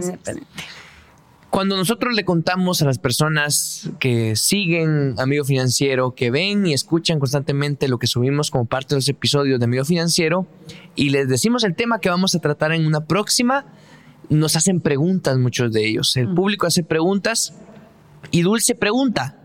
Cuando 1.49 1.75
nosotros 1.75 2.13
le 2.15 2.25
contamos 2.25 2.81
a 2.83 2.85
las 2.85 2.99
personas 2.99 3.89
que 3.99 4.35
siguen 4.35 5.15
Amigo 5.17 5.43
Financiero, 5.43 6.13
que 6.13 6.29
ven 6.29 6.67
y 6.67 6.73
escuchan 6.73 7.17
constantemente 7.17 7.87
lo 7.87 7.97
que 7.97 8.05
subimos 8.05 8.51
como 8.51 8.65
parte 8.65 8.93
de 8.93 8.97
los 8.97 9.09
episodios 9.09 9.59
de 9.59 9.65
Amigo 9.65 9.83
Financiero, 9.83 10.47
y 10.95 11.09
les 11.09 11.27
decimos 11.27 11.63
el 11.63 11.75
tema 11.75 11.99
que 11.99 12.09
vamos 12.09 12.35
a 12.35 12.39
tratar 12.39 12.71
en 12.71 12.85
una 12.85 13.05
próxima, 13.05 13.65
nos 14.29 14.55
hacen 14.55 14.79
preguntas 14.79 15.39
muchos 15.39 15.73
de 15.73 15.87
ellos. 15.87 16.15
El 16.17 16.33
público 16.35 16.67
hace 16.67 16.83
preguntas 16.83 17.55
y 18.29 18.43
Dulce 18.43 18.75
pregunta, 18.75 19.39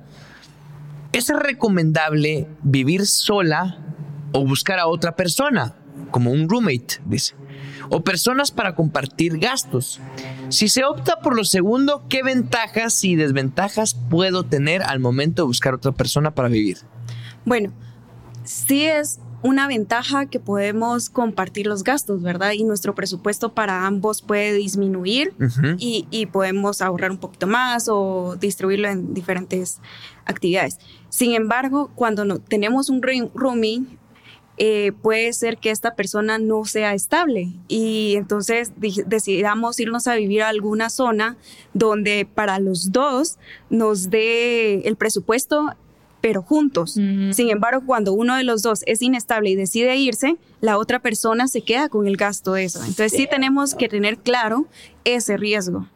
¿es 1.13 1.31
recomendable 1.31 2.49
vivir 2.63 3.07
sola 3.07 3.79
o 4.33 4.45
buscar 4.45 4.79
a 4.79 4.89
otra 4.89 5.17
persona, 5.17 5.77
como 6.11 6.33
un 6.33 6.51
roommate, 6.51 7.01
dice? 7.07 7.35
O 7.89 8.03
personas 8.03 8.51
para 8.51 8.75
compartir 8.75 9.39
gastos. 9.39 10.01
Si 10.55 10.69
se 10.69 10.85
opta 10.85 11.19
por 11.21 11.35
lo 11.37 11.45
segundo, 11.45 12.05
¿qué 12.09 12.23
ventajas 12.23 13.03
y 13.05 13.17
desventajas 13.17 13.95
puedo 14.09 14.45
tener 14.45 14.83
al 14.83 15.01
momento 15.01 15.43
de 15.43 15.47
buscar 15.47 15.75
otra 15.75 15.91
persona 15.93 16.33
para 16.33 16.49
vivir? 16.49 16.79
Bueno, 17.45 17.73
sí 18.45 18.85
es 18.85 19.19
una 19.43 19.67
ventaja 19.67 20.27
que 20.27 20.39
podemos 20.41 21.11
compartir 21.11 21.67
los 21.67 21.83
gastos, 21.83 22.23
¿verdad? 22.23 22.53
Y 22.53 22.63
nuestro 22.65 22.95
presupuesto 22.95 23.53
para 23.53 23.85
ambos 23.87 24.23
puede 24.23 24.53
disminuir 24.55 25.35
y, 25.79 26.07
y 26.11 26.27
podemos 26.27 26.81
ahorrar 26.81 27.11
un 27.11 27.19
poquito 27.19 27.47
más 27.49 27.89
o 27.91 28.37
distribuirlo 28.41 28.89
en 28.89 29.13
diferentes 29.13 29.81
actividades. 30.25 30.79
Sin 31.09 31.35
embargo, 31.35 31.91
cuando 31.97 32.25
no, 32.25 32.39
tenemos 32.39 32.89
un 32.89 33.03
room- 33.03 33.31
roomie, 33.35 33.83
eh, 34.57 34.93
puede 35.03 35.33
ser 35.33 35.59
que 35.59 35.71
esta 35.71 35.97
persona 35.97 36.39
no 36.39 36.65
sea 36.65 36.95
estable 36.95 37.49
y 37.67 38.15
entonces 38.17 38.73
decidamos 38.77 39.81
irnos 39.81 40.07
a 40.07 40.15
vivir 40.15 40.43
a 40.43 40.49
alguna 40.49 40.91
zona 40.91 41.37
donde 41.73 42.25
para 42.33 42.61
los 42.61 42.93
dos 42.93 43.37
nos 43.69 44.11
dé 44.11 44.87
el 44.87 44.95
presupuesto, 44.95 45.75
pero 46.21 46.41
juntos. 46.41 46.93
Sin 46.93 47.51
embargo, 47.51 47.83
cuando 47.85 48.13
uno 48.13 48.37
de 48.37 48.45
los 48.45 48.63
dos 48.63 48.83
es 48.87 49.03
inestable 49.03 49.51
y 49.51 49.57
decide 49.57 49.97
irse, 49.97 50.37
la 50.61 50.79
otra 50.79 51.01
persona 51.01 51.49
se 51.49 51.61
queda 51.61 51.89
con 51.89 52.07
el 52.07 52.17
gasto 52.17 52.55
de 52.55 52.65
eso. 52.65 52.79
Entonces 52.79 53.13
sí 53.13 53.27
tenemos 53.29 53.75
que 53.75 53.89
tener 53.89 54.19
claro 54.19 54.67
ese 55.05 55.37
riesgo. 55.37 55.87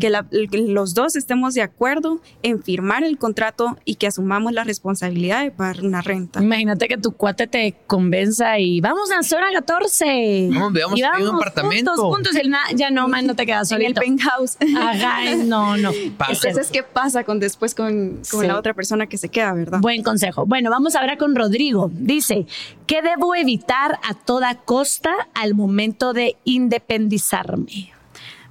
Que, 0.00 0.10
la- 0.10 0.26
que 0.50 0.58
los 0.58 0.94
dos 0.94 1.16
estemos 1.16 1.54
de 1.54 1.62
acuerdo 1.62 2.20
en 2.42 2.62
firmar 2.62 3.04
el 3.04 3.18
contrato 3.18 3.76
y 3.84 3.96
que 3.96 4.06
asumamos 4.06 4.52
la 4.52 4.64
responsabilidad 4.64 5.42
de 5.42 5.50
pagar 5.50 5.82
una 5.84 6.00
renta. 6.02 6.42
Imagínate 6.42 6.88
que 6.88 6.96
tu 6.96 7.12
cuate 7.12 7.46
te 7.46 7.74
convenza 7.86 8.58
y 8.58 8.80
vamos 8.80 9.10
a 9.12 9.22
zona 9.22 9.46
14. 9.52 10.48
Vamos, 10.52 10.72
veamos 10.72 10.98
y 10.98 11.02
si 11.02 11.04
hay 11.06 11.22
un 11.22 11.28
vamos 11.28 11.42
apartamento. 11.42 11.90
Juntos, 11.94 12.14
juntos. 12.16 12.34
Y 12.36 12.38
el 12.40 12.50
na- 12.50 12.70
ya 12.74 12.90
no, 12.90 13.06
man, 13.08 13.26
no 13.26 13.34
te 13.36 13.44
quedas 13.46 13.70
En 13.72 13.82
el 13.82 13.94
solito. 13.94 14.00
penthouse. 14.00 14.56
Ajá, 14.78 15.34
no, 15.44 15.76
no. 15.76 15.90
Pa- 16.16 16.28
Entonces, 16.30 16.70
¿qué 16.72 16.82
pasa 16.82 17.24
con 17.24 17.38
después 17.40 17.74
con, 17.74 18.20
con 18.30 18.40
Sí. 18.42 18.46
la 18.46 18.58
otra 18.58 18.72
persona 18.74 19.06
que 19.06 19.18
se 19.18 19.28
queda, 19.28 19.52
verdad? 19.52 19.80
Buen 19.80 20.02
consejo. 20.02 20.46
Bueno, 20.46 20.70
vamos 20.70 20.96
ahora 20.96 21.16
con 21.18 21.34
Rodrigo. 21.34 21.90
Dice, 21.92 22.46
¿qué 22.86 23.02
debo 23.02 23.34
evitar 23.34 23.98
a 24.08 24.14
toda 24.14 24.54
costa 24.54 25.12
al 25.34 25.54
momento 25.54 26.12
de 26.12 26.36
independizarme? 26.44 27.92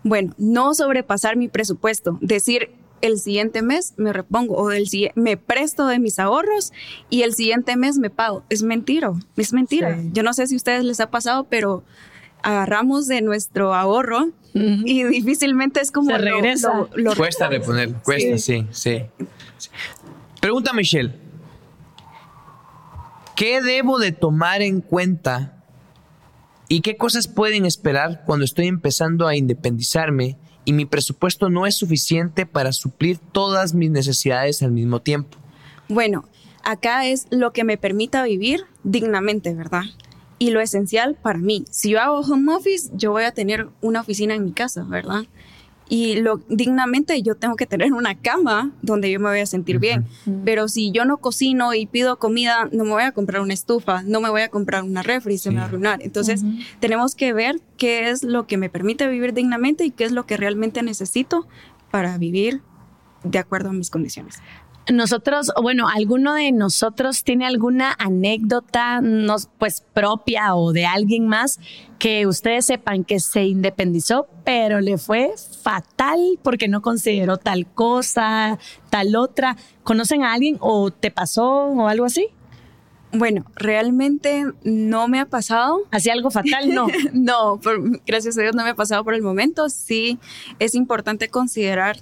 Bueno, 0.08 0.34
no 0.38 0.74
sobrepasar 0.76 1.36
mi 1.36 1.48
presupuesto, 1.50 2.18
decir 2.22 2.70
el 3.02 3.20
siguiente 3.20 3.62
mes 3.64 3.94
me 3.98 4.14
repongo 4.14 4.56
o 4.56 4.70
del 4.70 4.88
si- 4.88 5.10
me 5.16 5.36
presto 5.36 5.88
de 5.88 6.00
mis 6.00 6.20
ahorros 6.20 6.72
y 7.10 7.24
el 7.24 7.34
siguiente 7.34 7.76
mes 7.76 7.98
me 7.98 8.10
pago. 8.12 8.44
Es 8.50 8.62
mentira, 8.64 9.12
es 9.36 9.52
mentira. 9.52 9.98
Sí. 10.00 10.10
Yo 10.14 10.22
no 10.24 10.32
sé 10.34 10.46
si 10.48 10.54
a 10.56 10.58
ustedes 10.58 10.84
les 10.84 11.00
ha 11.00 11.10
pasado, 11.10 11.46
pero 11.50 11.84
agarramos 12.44 13.08
de 13.08 13.22
nuestro 13.22 13.74
ahorro 13.74 14.30
y 14.54 15.04
difícilmente 15.06 15.82
es 15.82 15.92
como 15.92 16.12
Se 16.12 16.20
lo- 16.20 16.36
regresa. 16.36 16.74
lo- 16.74 16.90
lo- 16.96 17.16
Cuesta 17.16 17.50
reponer, 17.50 17.92
cuesta, 18.04 18.38
sí, 18.38 18.66
sí. 18.72 19.02
sí. 19.58 19.70
Pregunta 20.40 20.72
Michelle. 20.72 21.14
¿Qué 23.36 23.62
debo 23.62 24.00
de 24.00 24.12
tomar 24.12 24.62
en 24.62 24.82
cuenta 24.82 25.55
y 26.68 26.82
qué 26.82 26.98
cosas 26.98 27.28
pueden 27.28 27.66
esperar 27.66 28.24
cuando 28.26 28.46
estoy 28.46 28.68
empezando 28.68 29.28
a 29.28 29.36
independizarme 29.36 30.38
y 30.66 30.74
mi 30.74 30.86
presupuesto 30.86 31.50
no 31.50 31.68
es 31.68 31.76
suficiente 31.76 32.46
para 32.46 32.72
suplir 32.72 33.20
todas 33.20 33.74
mis 33.74 33.92
necesidades 33.92 34.64
al 34.64 34.72
mismo 34.72 35.02
tiempo? 35.02 35.38
Bueno, 35.88 36.26
acá 36.64 37.06
es 37.06 37.28
lo 37.30 37.54
que 37.54 37.64
me 37.64 37.78
permita 37.78 38.24
vivir 38.24 38.66
dignamente, 38.84 39.54
¿verdad? 39.54 39.84
Y 40.40 40.50
lo 40.50 40.60
esencial 40.60 41.16
para 41.16 41.38
mí. 41.38 41.66
Si 41.70 41.92
yo 41.92 42.02
hago 42.02 42.20
home 42.20 42.54
office, 42.56 42.90
yo 42.94 43.12
voy 43.12 43.24
a 43.24 43.32
tener 43.32 43.70
una 43.82 44.02
oficina 44.02 44.34
en 44.34 44.44
mi 44.44 44.52
casa, 44.52 44.84
¿verdad? 44.84 45.26
Y 45.88 46.16
lo 46.16 46.38
dignamente 46.50 47.22
yo 47.22 47.36
tengo 47.36 47.56
que 47.56 47.66
tener 47.68 47.94
una 47.94 48.16
cama 48.16 48.72
donde 48.82 49.12
yo 49.12 49.20
me 49.20 49.30
voy 49.30 49.40
a 49.40 49.46
sentir 49.46 49.80
bien. 49.80 50.06
Pero 50.44 50.68
si 50.68 50.92
yo 50.92 51.06
no 51.06 51.18
cocino 51.18 51.74
y 51.74 51.86
pido 51.86 52.18
comida, 52.18 52.70
no 52.72 52.86
me 52.86 52.92
voy 52.92 53.04
a 53.04 53.12
comprar 53.12 53.42
una 53.42 53.54
estufa, 53.54 54.02
no 54.04 54.20
me 54.20 54.30
voy 54.30 54.42
a 54.42 54.50
comprar 54.50 54.84
una 54.84 55.04
refri, 55.04 55.38
se 55.38 55.52
me 55.52 55.58
va 55.58 55.64
a 55.64 55.66
arruinar. 55.66 56.02
Entonces, 56.02 56.44
tenemos 56.80 57.16
que 57.16 57.34
ver 57.34 57.62
qué 57.78 58.10
es 58.10 58.24
lo 58.24 58.48
que 58.48 58.58
me 58.58 58.70
permite 58.70 59.08
vivir 59.08 59.34
dignamente 59.34 59.86
y 59.86 59.92
qué 59.92 60.06
es 60.06 60.12
lo 60.12 60.26
que 60.26 60.38
realmente 60.38 60.82
necesito 60.82 61.48
para 61.92 62.18
vivir 62.18 62.62
de 63.24 63.40
acuerdo 63.40 63.70
a 63.70 63.74
mis 63.74 63.90
condiciones. 63.90 64.42
Nosotros, 64.92 65.52
bueno, 65.62 65.88
¿alguno 65.88 66.36
de 66.36 66.52
nosotros 66.52 67.24
tiene 67.24 67.48
alguna 67.48 67.96
anécdota, 67.98 69.02
nos, 69.02 69.50
pues 69.58 69.84
propia 69.94 70.56
o 70.56 70.74
de 70.74 70.86
alguien 70.86 71.28
más 71.28 71.60
que 71.98 72.28
ustedes 72.28 72.68
sepan 72.68 73.04
que 73.04 73.20
se 73.20 73.46
independizó, 73.46 74.28
pero 74.44 74.82
le 74.82 75.00
fue 75.00 75.32
fatal 75.64 76.20
porque 76.44 76.68
no 76.68 76.84
consideró 76.84 77.38
tal 77.38 77.66
cosa, 77.66 78.60
tal 78.92 79.16
otra? 79.16 79.58
¿Conocen 79.84 80.24
a 80.24 80.34
alguien 80.34 80.58
o 80.60 80.92
te 80.92 81.10
pasó 81.10 81.66
o 81.66 81.88
algo 81.88 82.06
así? 82.06 82.30
Bueno, 83.12 83.46
realmente 83.56 84.46
no 84.64 85.08
me 85.08 85.20
ha 85.20 85.26
pasado. 85.26 85.80
¿Hacía 85.92 86.14
algo 86.14 86.32
fatal? 86.32 86.74
No. 86.74 86.88
no, 87.14 87.60
gracias 88.06 88.38
a 88.38 88.42
Dios 88.42 88.56
no 88.56 88.64
me 88.64 88.72
ha 88.72 88.76
pasado 88.76 89.04
por 89.04 89.14
el 89.14 89.22
momento. 89.22 89.70
Sí, 89.70 90.20
es 90.60 90.76
importante 90.76 91.30
considerar 91.30 91.98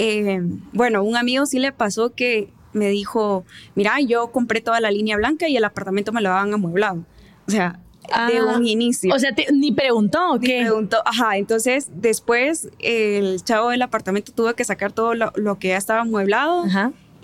eh, 0.00 0.40
bueno, 0.72 1.02
un 1.02 1.16
amigo 1.16 1.44
sí 1.46 1.58
le 1.58 1.72
pasó 1.72 2.14
que 2.14 2.50
me 2.72 2.88
dijo, 2.88 3.44
mira, 3.74 4.00
yo 4.00 4.32
compré 4.32 4.60
toda 4.60 4.80
la 4.80 4.90
línea 4.90 5.16
blanca 5.16 5.48
y 5.48 5.56
el 5.56 5.64
apartamento 5.64 6.12
me 6.12 6.20
lo 6.22 6.30
habían 6.30 6.54
amueblado. 6.54 7.04
O 7.46 7.50
sea, 7.50 7.80
de 8.08 8.38
ah, 8.38 8.56
un 8.56 8.66
inicio. 8.66 9.14
O 9.14 9.18
sea, 9.18 9.30
ni 9.52 9.72
preguntó, 9.72 10.30
¿o 10.30 10.38
ni 10.38 10.46
preguntó, 10.46 11.02
ajá. 11.04 11.36
Entonces, 11.36 11.88
después 11.94 12.68
el 12.78 13.42
chavo 13.42 13.70
del 13.70 13.82
apartamento 13.82 14.32
tuvo 14.32 14.54
que 14.54 14.64
sacar 14.64 14.92
todo 14.92 15.14
lo, 15.14 15.58
que 15.58 15.68
ya 15.68 15.76
estaba 15.76 16.00
amueblado 16.00 16.64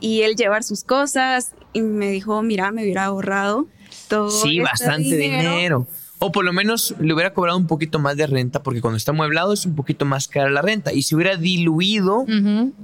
y 0.00 0.23
él 0.23 0.37
llevar 0.37 0.62
sus 0.62 0.85
cosas 0.85 1.54
y 1.73 1.80
me 1.80 2.11
dijo, 2.11 2.42
mira, 2.42 2.71
me 2.73 2.83
hubiera 2.83 3.04
ahorrado 3.04 3.66
todo. 4.09 4.30
Sí, 4.30 4.59
este 4.59 4.62
bastante 4.62 5.16
dinero. 5.16 5.87
O 6.19 6.33
por 6.33 6.45
lo 6.45 6.53
menos 6.53 6.95
le 6.99 7.13
hubiera 7.13 7.35
cobrado 7.35 7.59
un 7.59 7.67
poquito 7.67 7.99
más 7.99 8.17
de 8.17 8.27
renta, 8.27 8.63
porque 8.63 8.81
cuando 8.81 8.97
está 8.97 9.11
amueblado 9.11 9.53
es 9.53 9.67
un 9.67 9.75
poquito 9.75 10.07
más 10.07 10.29
cara 10.29 10.49
la 10.49 10.63
renta. 10.63 10.93
Y 10.95 11.03
si 11.03 11.15
hubiera 11.15 11.37
diluido 11.37 12.25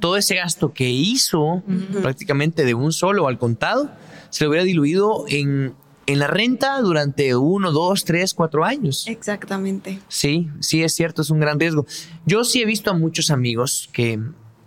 todo 0.00 0.16
ese 0.18 0.34
gasto 0.34 0.74
que 0.74 0.90
hizo 0.90 1.62
prácticamente 2.02 2.64
de 2.64 2.74
un 2.74 2.92
solo 2.92 3.28
al 3.28 3.38
contado, 3.38 3.90
se 4.28 4.44
lo 4.44 4.50
hubiera 4.50 4.64
diluido 4.64 5.24
en, 5.28 5.74
en 6.06 6.18
la 6.18 6.26
renta 6.26 6.78
durante 6.82 7.34
uno, 7.34 7.72
dos, 7.72 8.04
tres, 8.04 8.34
cuatro 8.34 8.64
años. 8.64 9.06
Exactamente. 9.06 9.98
Sí, 10.08 10.50
sí, 10.60 10.82
es 10.82 10.94
cierto, 10.94 11.22
es 11.22 11.30
un 11.30 11.40
gran 11.40 11.58
riesgo. 11.58 11.86
Yo 12.26 12.44
sí 12.44 12.60
he 12.60 12.66
visto 12.66 12.90
a 12.90 12.94
muchos 12.94 13.30
amigos 13.30 13.88
que, 13.92 14.20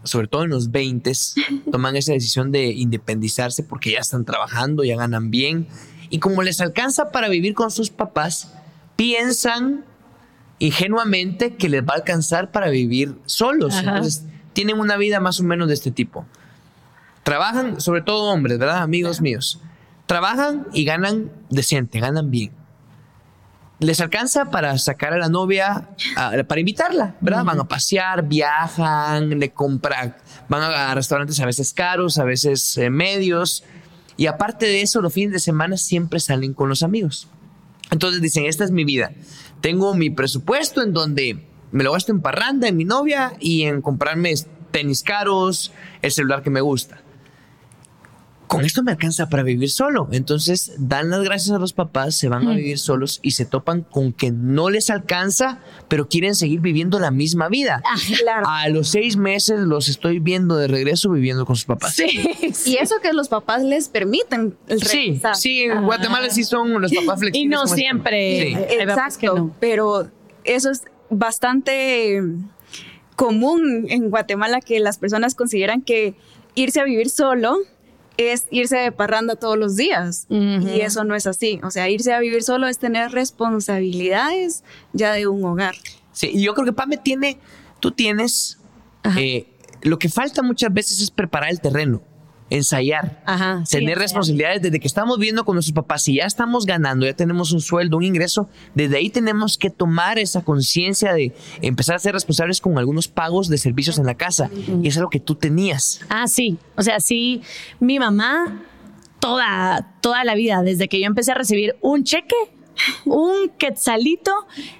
sobre 0.04 0.28
todo 0.28 0.44
en 0.44 0.50
los 0.50 0.72
20, 0.72 1.12
toman 1.72 1.96
esa 1.96 2.14
decisión 2.14 2.52
de 2.52 2.72
independizarse 2.72 3.62
porque 3.62 3.92
ya 3.92 4.00
están 4.00 4.26
trabajando, 4.26 4.84
ya 4.84 4.96
ganan 4.96 5.30
bien 5.30 5.68
y 6.10 6.20
como 6.20 6.44
les 6.44 6.62
alcanza 6.62 7.12
para 7.12 7.30
vivir 7.30 7.54
con 7.54 7.72
sus 7.72 7.90
papás, 7.90 8.54
piensan 8.96 9.86
ingenuamente 10.60 11.56
que 11.56 11.70
les 11.70 11.84
va 11.84 11.94
a 11.94 11.98
alcanzar 11.98 12.52
para 12.52 12.70
vivir 12.70 13.16
solos. 13.26 13.76
Entonces, 13.78 14.26
tienen 14.54 14.80
una 14.80 14.98
vida 14.98 15.20
más 15.20 15.40
o 15.40 15.44
menos 15.44 15.68
de 15.68 15.74
este 15.74 15.92
tipo. 15.92 16.26
Trabajan, 17.24 17.82
sobre 17.82 18.02
todo 18.02 18.32
hombres, 18.32 18.58
¿verdad? 18.58 18.82
Amigos 18.82 19.22
míos. 19.22 19.60
Trabajan 20.06 20.68
y 20.74 20.86
ganan 20.86 21.32
decente, 21.50 22.00
ganan 22.00 22.30
bien. 22.30 22.52
Les 23.80 24.00
alcanza 24.00 24.52
para 24.52 24.78
sacar 24.78 25.12
a 25.12 25.18
la 25.18 25.28
novia, 25.28 25.90
para 26.48 26.60
invitarla, 26.60 27.16
¿verdad? 27.20 27.44
Van 27.44 27.60
a 27.60 27.68
pasear, 27.68 28.26
viajan, 28.26 29.38
le 29.38 29.52
compran, 29.52 30.16
van 30.48 30.62
a 30.62 30.96
restaurantes 30.96 31.40
a 31.42 31.46
veces 31.46 31.74
caros, 31.74 32.18
a 32.18 32.24
veces 32.24 32.78
eh, 32.78 32.90
medios 32.90 33.66
y 34.18 34.28
aparte 34.28 34.66
de 34.66 34.82
eso, 34.82 35.02
los 35.02 35.14
fines 35.14 35.32
de 35.32 35.40
semana 35.40 35.78
siempre 35.78 36.20
salen 36.20 36.54
con 36.54 36.70
los 36.70 36.84
amigos. 36.84 37.28
Entonces 37.92 38.22
dicen, 38.22 38.46
esta 38.46 38.64
es 38.64 38.72
mi 38.72 38.84
vida. 38.84 39.12
Tengo 39.62 39.94
mi 39.94 40.10
presupuesto 40.10 40.82
en 40.82 40.94
donde 40.94 41.48
me 41.72 41.84
lo 41.84 41.92
gasto 41.92 42.12
en 42.12 42.22
parranda, 42.22 42.68
en 42.68 42.78
mi 42.78 42.86
novia 42.86 43.34
y 43.40 43.64
en 43.64 43.82
comprarme 43.82 44.34
tenis 44.72 45.04
caros, 45.04 45.72
el 46.02 46.12
celular 46.12 46.44
que 46.44 46.50
me 46.50 46.62
gusta 46.62 47.05
con 48.48 48.66
esto 48.66 48.84
me 48.84 48.92
alcanza 48.92 49.30
para 49.30 49.44
vivir 49.44 49.70
solo. 49.70 50.08
Entonces 50.12 50.74
dan 50.78 51.10
las 51.10 51.24
gracias 51.24 51.56
a 51.56 51.60
los 51.60 51.74
papás, 51.74 52.16
se 52.16 52.30
van 52.30 52.48
a 52.48 52.54
vivir 52.54 52.78
solos 52.80 53.20
y 53.22 53.32
se 53.32 53.46
topan 53.46 53.82
con 53.82 54.14
que 54.14 54.32
no 54.32 54.70
les 54.70 54.90
alcanza, 54.90 55.60
pero 55.88 56.08
quieren 56.08 56.36
seguir 56.36 56.60
viviendo 56.60 57.00
la 57.00 57.12
misma 57.12 57.50
vida. 57.50 57.82
Ah, 58.46 58.64
a 58.64 58.70
los 58.70 58.90
seis 58.90 59.18
meses 59.18 59.60
los 59.60 59.88
estoy 59.88 60.20
viendo 60.20 60.58
de 60.58 60.68
regreso 60.68 61.10
viviendo 61.12 61.46
con 61.46 61.56
sus 61.56 61.66
papás. 61.66 61.98
Y 62.66 62.78
eso 62.78 62.96
que 63.02 63.14
los 63.14 63.30
papás 63.30 63.64
les 63.64 63.90
permiten. 63.90 64.56
El 64.68 64.82
sí, 64.82 65.22
sí, 65.34 65.64
en 65.64 65.84
Guatemala 65.84 66.30
sí 66.30 66.44
son 66.44 66.82
los 66.82 66.92
papás 66.92 67.20
flexibles. 67.20 67.46
Y 67.46 67.48
no 67.48 67.68
siempre. 67.68 68.52
Exacto, 68.82 69.52
pero 69.60 70.10
eso 70.44 70.72
es 70.72 70.84
bastante 71.10 72.22
común 73.16 73.86
en 73.90 74.10
Guatemala 74.10 74.62
que 74.62 74.80
las 74.80 74.98
personas 74.98 75.36
consideran 75.36 75.82
que 75.82 76.16
irse 76.56 76.80
a 76.80 76.84
vivir 76.84 77.10
solo 77.10 77.58
es 78.18 78.48
irse 78.52 78.78
de 78.78 78.92
parranda 78.92 79.36
todos 79.36 79.58
los 79.58 79.76
días. 79.76 80.28
Y 80.30 80.82
eso 80.82 81.04
no 81.04 81.16
es 81.16 81.28
así. 81.28 81.60
O 81.64 81.72
sea, 81.72 81.90
irse 81.90 82.14
a 82.14 82.20
vivir 82.20 82.44
solo 82.44 82.68
es 82.68 82.78
tener 82.78 83.12
responsabilidades 83.12 84.64
ya 84.94 85.14
de 85.14 85.28
un 85.28 85.44
hogar. 85.44 85.76
Sí, 86.12 86.32
y 86.34 86.44
yo 86.44 86.54
creo 86.54 86.66
que 86.66 86.74
Pame 86.74 86.98
tiene, 86.98 87.40
tú 87.80 87.92
tienes, 87.92 88.60
eh, 89.18 89.48
lo 89.82 90.00
que 90.00 90.10
falta 90.10 90.42
muchas 90.42 90.74
veces 90.74 91.02
es 91.02 91.12
preparar 91.12 91.50
el 91.50 91.60
terreno 91.60 92.02
ensayar, 92.50 93.24
tener 93.70 93.98
responsabilidades 93.98 94.62
desde 94.62 94.80
que 94.80 94.88
estamos 94.88 95.18
viendo 95.18 95.46
con 95.46 95.56
nuestros 95.56 95.74
papás, 95.74 96.04
si 96.04 96.16
ya 96.16 96.26
estamos 96.26 96.66
ganando, 96.66 97.06
ya 97.06 97.14
tenemos 97.14 97.52
un 97.52 97.62
sueldo, 97.62 97.98
un 97.98 98.04
ingreso, 98.04 98.50
desde 98.76 98.98
ahí 98.98 99.10
tenemos 99.10 99.58
que 99.58 99.70
tomar 99.70 100.20
esa 100.20 100.44
conciencia 100.44 101.14
de 101.14 101.34
empezar 101.62 101.96
a 101.96 102.00
ser 102.00 102.14
responsables 102.14 102.62
con 102.62 102.78
algunos 102.78 103.08
pagos 103.08 103.50
de 103.50 103.58
servicios 103.58 103.98
en 103.98 104.06
la 104.06 104.16
casa. 104.16 104.50
Y 104.82 104.88
eso 104.88 105.00
es 105.00 105.02
lo 105.02 105.10
que 105.10 105.20
tú 105.20 105.36
tenías. 105.36 106.02
Ah, 106.10 106.28
sí. 106.28 106.58
O 106.76 106.84
sea, 106.84 107.00
sí, 107.00 107.42
mi 107.80 108.00
mamá 108.00 108.62
toda, 109.20 109.94
toda 110.02 110.24
la 110.24 110.36
vida, 110.36 110.62
desde 110.62 110.88
que 110.88 111.00
yo 111.00 111.08
empecé 111.08 111.32
a 111.32 111.36
recibir 111.36 111.76
un 111.82 112.04
cheque, 112.04 112.36
un 113.06 113.50
quetzalito, 113.58 114.32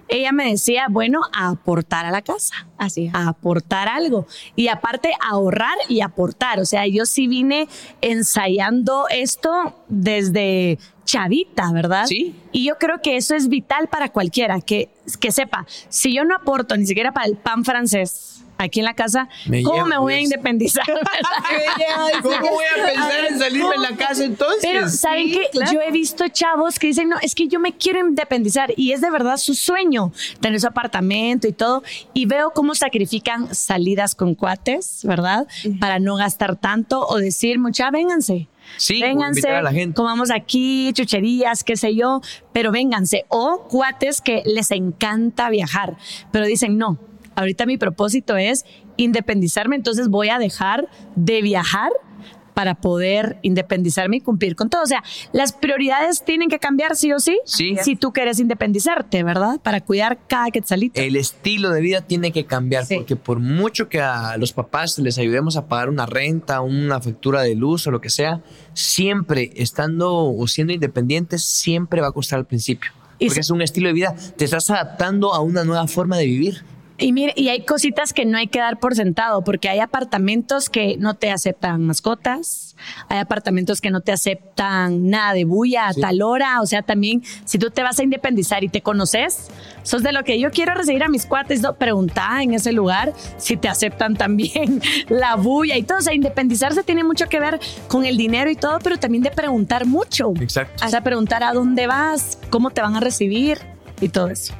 ella 0.08 0.32
me 0.32 0.52
decía, 0.52 0.88
bueno, 0.90 1.22
a 1.34 1.50
aportar 1.50 2.06
a 2.06 2.12
la 2.12 2.22
casa. 2.22 2.68
Así. 2.78 3.10
A 3.14 3.30
aportar 3.30 3.88
algo. 3.88 4.28
Y 4.56 4.68
aparte, 4.68 5.12
ahorrar 5.22 5.78
y 5.88 6.02
aportar. 6.02 6.60
O 6.60 6.66
sea, 6.66 6.88
yo 6.88 7.06
sí 7.06 7.28
vine 7.28 7.68
ensayando 8.02 9.06
esto 9.10 9.76
desde 9.88 10.78
chavita, 11.06 11.72
¿verdad? 11.72 12.06
Sí. 12.08 12.36
Y 12.52 12.66
yo 12.66 12.78
creo 12.78 13.02
que 13.02 13.16
eso 13.16 13.36
es 13.36 13.48
vital 13.48 13.88
para 13.88 14.10
cualquiera, 14.10 14.60
que, 14.60 14.90
que 15.20 15.32
sepa, 15.32 15.66
si 15.88 16.14
yo 16.14 16.26
no 16.26 16.36
aporto 16.36 16.76
ni 16.76 16.86
siquiera 16.86 17.14
para 17.14 17.28
el 17.28 17.38
pan 17.38 17.64
francés, 17.64 18.35
aquí 18.58 18.80
en 18.80 18.86
la 18.86 18.94
casa, 18.94 19.28
¿cómo 19.64 19.86
me 19.86 19.98
voy 19.98 20.14
a 20.14 20.20
independizar? 20.22 20.86
¿Cómo 22.22 22.50
voy 22.52 22.66
a 22.66 22.86
pensar 22.86 23.26
en 23.30 23.40
salirme 23.40 23.76
en 23.76 23.82
la 23.82 23.96
casa 23.96 24.24
entonces? 24.24 24.60
Pero, 24.62 24.90
¿saben 24.90 25.32
qué? 25.32 25.50
Yo 25.72 25.82
he 25.82 25.92
visto 25.92 26.28
chavos 26.28 26.80
que 26.80 26.88
dicen, 26.88 27.10
no, 27.10 27.18
es 27.22 27.36
que 27.36 27.48
yo 27.48 27.60
me 27.60 27.74
quiero 27.74 28.00
independizar 28.00 28.74
y 28.76 28.92
es 28.92 29.02
de 29.02 29.12
verdad 29.12 29.38
su 29.38 29.56
sueño, 29.56 30.12
tener 30.40 30.60
su 30.60 30.68
apartamento 30.68 31.48
y 31.48 31.54
todo. 31.54 31.84
Y 32.14 32.26
veo 32.26 32.52
cómo 32.52 32.76
sacrifican 32.76 33.54
salidas 33.54 34.16
con 34.16 34.36
cuates, 34.36 35.02
¿verdad? 35.04 35.48
Para 35.80 36.00
no 36.00 36.16
gastar 36.16 36.56
tanto 36.56 37.06
o 37.08 37.18
decir, 37.18 37.60
mucha, 37.60 37.92
vénganse. 37.92 38.48
Sí, 38.78 39.00
vénganse, 39.00 39.48
a 39.50 39.62
la 39.62 39.72
gente. 39.72 39.96
comamos 39.96 40.32
aquí, 40.32 40.92
chucherías, 40.94 41.64
qué 41.64 41.78
sé 41.78 41.96
yo, 41.96 42.22
pero 42.52 42.72
vénganse. 42.72 43.26
O 43.30 43.68
cuates 43.70 44.22
que 44.22 44.42
les 44.46 44.72
encanta 44.72 45.50
viajar, 45.50 45.98
pero 46.32 46.46
dicen, 46.46 46.78
no, 46.78 46.98
ahorita 47.36 47.66
mi 47.66 47.78
propósito 47.78 48.38
es 48.38 48.66
independizarme, 48.98 49.76
entonces 49.76 50.10
voy 50.10 50.30
a 50.30 50.40
dejar 50.40 50.88
de 51.16 51.42
viajar 51.42 51.92
para 52.56 52.74
poder 52.74 53.38
independizarme 53.44 54.18
y 54.18 54.22
cumplir 54.22 54.56
con 54.56 54.70
todo. 54.70 54.82
O 54.82 54.88
sea, 54.88 55.04
las 55.34 55.52
prioridades 55.52 56.24
tienen 56.24 56.50
que 56.50 56.58
cambiar 56.58 56.96
sí 56.96 57.12
o 57.12 57.20
sí. 57.20 57.38
Sí. 57.46 57.76
Si 57.84 57.96
tú 57.96 58.14
quieres 58.14 58.40
independizarte, 58.40 59.24
¿verdad? 59.24 59.60
Para 59.62 59.82
cuidar 59.82 60.20
cada 60.28 60.50
quetzalito. 60.50 61.00
El 61.00 61.18
estilo 61.18 61.70
de 61.70 61.82
vida 61.82 62.02
tiene 62.02 62.32
que 62.32 62.46
cambiar 62.46 62.86
porque 62.88 63.16
por 63.16 63.40
mucho 63.40 63.90
que 63.90 64.02
a 64.02 64.38
los 64.38 64.54
papás 64.54 64.98
les 64.98 65.18
ayudemos 65.20 65.58
a 65.58 65.68
pagar 65.68 65.90
una 65.90 66.06
renta, 66.06 66.62
una 66.62 67.00
factura 67.02 67.42
de 67.42 67.56
luz 67.56 67.86
o 67.88 67.92
lo 67.92 68.00
que 68.00 68.10
sea, 68.10 68.42
siempre 68.74 69.52
estando 69.58 70.16
o 70.16 70.48
siendo 70.48 70.74
independientes, 70.74 71.44
siempre 71.44 72.00
va 72.00 72.08
a 72.08 72.12
costar 72.12 72.40
al 72.40 72.46
principio. 72.46 72.92
Porque 73.20 73.42
es 73.42 73.50
un 73.50 73.62
estilo 73.62 73.88
de 73.88 73.94
vida, 73.94 74.16
te 74.38 74.46
estás 74.46 74.70
adaptando 74.70 75.34
a 75.34 75.42
una 75.42 75.64
nueva 75.66 75.88
forma 75.88 76.18
de 76.18 76.26
vivir. 76.26 76.64
Y 76.98 77.12
mire, 77.12 77.34
y 77.36 77.50
hay 77.50 77.66
cositas 77.66 78.14
que 78.14 78.26
no 78.26 78.38
hay 78.38 78.48
que 78.48 78.60
dar 78.60 78.80
por 78.80 78.96
sentado, 78.96 79.44
porque 79.44 79.68
hay 79.68 79.80
apartamentos 79.80 80.70
que 80.70 80.96
no 80.98 81.16
te 81.16 81.30
aceptan 81.30 81.86
mascotas, 81.86 82.78
hay 83.10 83.20
apartamentos 83.20 83.82
que 83.82 83.90
no 83.92 84.00
te 84.00 84.14
aceptan 84.14 85.10
nada 85.10 85.34
de 85.34 85.44
bulla 85.44 85.90
a 85.90 85.94
tal 85.94 86.22
hora, 86.22 86.62
o 86.62 86.66
sea, 86.66 86.84
también 86.84 87.22
si 87.44 87.60
tú 87.60 87.70
te 87.70 87.84
vas 87.84 88.00
a 88.00 88.04
independizar 88.04 88.64
y 88.64 88.70
te 88.70 88.82
conoces, 88.82 89.50
sos 89.84 90.04
de 90.04 90.14
lo 90.14 90.24
que 90.24 90.40
yo 90.40 90.52
quiero 90.52 90.74
recibir 90.74 91.04
a 91.04 91.10
mis 91.10 91.26
cuates, 91.26 91.62
no, 91.62 91.76
pregunta 91.76 92.42
en 92.42 92.54
ese 92.54 92.72
lugar 92.72 93.14
si 93.38 93.58
te 93.58 93.68
aceptan 93.68 94.16
también 94.18 94.82
la 95.10 95.36
bulla 95.36 95.76
y 95.76 95.84
todo, 95.84 95.98
o 95.98 96.02
sea, 96.02 96.14
independizarse 96.14 96.84
tiene 96.84 97.04
mucho 97.04 97.28
que 97.28 97.42
ver 97.42 97.60
con 97.90 98.06
el 98.06 98.16
dinero 98.16 98.50
y 98.50 98.56
todo, 98.56 98.80
pero 98.80 98.98
también 98.98 99.22
de 99.22 99.32
preguntar 99.32 99.86
mucho. 99.86 100.32
Exacto. 100.40 100.86
O 100.86 100.90
sea, 100.90 101.02
preguntar 101.02 101.44
a 101.44 101.52
dónde 101.52 101.88
vas, 101.88 102.40
cómo 102.50 102.70
te 102.70 102.82
van 102.82 102.96
a 102.96 103.02
recibir 103.02 103.60
y 104.00 104.08
todo 104.08 104.30
eso. 104.30 104.54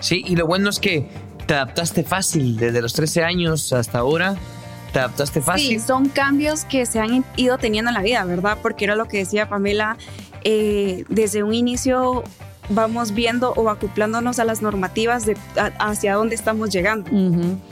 Sí, 0.00 0.22
y 0.26 0.36
lo 0.36 0.46
bueno 0.46 0.70
es 0.70 0.78
que 0.78 1.08
te 1.48 1.54
adaptaste 1.54 2.04
fácil 2.04 2.56
desde 2.58 2.80
los 2.82 2.92
13 2.92 3.24
años 3.24 3.72
hasta 3.72 3.98
ahora. 3.98 4.36
Te 4.92 4.98
adaptaste 5.00 5.40
fácil. 5.40 5.80
Sí, 5.80 5.86
son 5.86 6.08
cambios 6.10 6.64
que 6.66 6.84
se 6.86 7.00
han 7.00 7.24
ido 7.36 7.56
teniendo 7.58 7.88
en 7.90 7.94
la 7.94 8.02
vida, 8.02 8.22
¿verdad? 8.24 8.58
Porque 8.62 8.84
era 8.84 8.94
lo 8.96 9.06
que 9.08 9.18
decía 9.18 9.48
Pamela, 9.48 9.96
eh, 10.44 11.04
desde 11.08 11.42
un 11.42 11.54
inicio 11.54 12.22
vamos 12.70 13.12
viendo 13.14 13.52
o 13.54 13.70
acoplándonos 13.70 14.38
a 14.38 14.44
las 14.44 14.60
normativas 14.60 15.24
de 15.24 15.38
a- 15.56 15.72
hacia 15.88 16.14
dónde 16.16 16.34
estamos 16.34 16.68
llegando. 16.70 17.10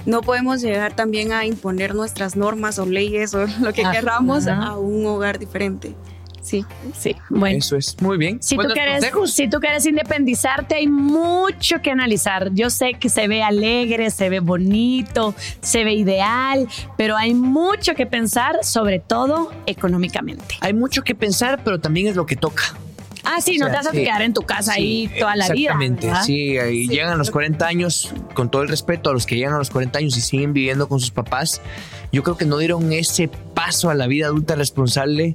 No 0.06 0.22
podemos 0.22 0.62
llegar 0.62 0.96
también 0.96 1.32
a 1.32 1.44
imponer 1.44 1.94
nuestras 1.94 2.34
normas 2.34 2.78
o 2.78 2.86
leyes 2.86 3.34
o 3.34 3.46
lo 3.60 3.74
que 3.74 3.82
Ajá. 3.82 3.92
queramos 3.92 4.46
a 4.46 4.76
un 4.78 5.04
hogar 5.06 5.38
diferente. 5.38 5.94
Sí. 6.46 6.64
Sí, 6.96 7.16
bueno. 7.28 7.58
Eso 7.58 7.76
es 7.76 8.00
muy 8.00 8.18
bien. 8.18 8.40
Si 8.40 8.56
tú, 8.56 8.68
quieres, 8.72 9.00
consejos. 9.00 9.32
si 9.32 9.50
tú 9.50 9.58
quieres 9.58 9.84
independizarte, 9.84 10.76
hay 10.76 10.86
mucho 10.86 11.82
que 11.82 11.90
analizar. 11.90 12.52
Yo 12.52 12.70
sé 12.70 12.94
que 12.94 13.08
se 13.08 13.26
ve 13.26 13.42
alegre, 13.42 14.10
se 14.10 14.28
ve 14.28 14.38
bonito, 14.38 15.34
se 15.60 15.82
ve 15.82 15.94
ideal, 15.94 16.68
pero 16.96 17.16
hay 17.16 17.34
mucho 17.34 17.96
que 17.96 18.06
pensar, 18.06 18.60
sobre 18.62 19.00
todo 19.00 19.50
económicamente. 19.66 20.54
Hay 20.60 20.72
mucho 20.72 21.02
que 21.02 21.16
pensar, 21.16 21.62
pero 21.64 21.80
también 21.80 22.06
es 22.06 22.14
lo 22.14 22.26
que 22.26 22.36
toca. 22.36 22.62
Ah, 23.24 23.40
sí, 23.40 23.56
O 23.56 23.64
no 23.64 23.66
sea, 23.66 23.72
te 23.72 23.76
vas 23.78 23.86
a 23.88 23.90
sí. 23.90 24.04
quedar 24.04 24.22
en 24.22 24.32
tu 24.32 24.42
casa 24.42 24.74
ahí 24.74 25.10
toda 25.18 25.34
la 25.34 25.48
vida. 25.48 25.72
Exactamente, 25.72 26.12
sí, 26.24 26.56
ahí 26.58 26.86
llegan 26.86 27.18
los 27.18 27.32
40 27.32 27.66
años, 27.66 28.14
con 28.34 28.52
todo 28.52 28.62
el 28.62 28.68
respeto 28.68 29.10
a 29.10 29.12
los 29.12 29.26
que 29.26 29.34
llegan 29.34 29.54
a 29.54 29.58
los 29.58 29.70
40 29.70 29.98
años 29.98 30.16
y 30.16 30.20
siguen 30.20 30.52
viviendo 30.52 30.88
con 30.88 31.00
sus 31.00 31.10
papás, 31.10 31.60
yo 32.12 32.22
creo 32.22 32.36
que 32.36 32.44
no 32.44 32.56
dieron 32.58 32.92
ese 32.92 33.26
paso 33.26 33.90
a 33.90 33.94
la 33.94 34.06
vida 34.06 34.26
adulta 34.26 34.54
responsable 34.54 35.34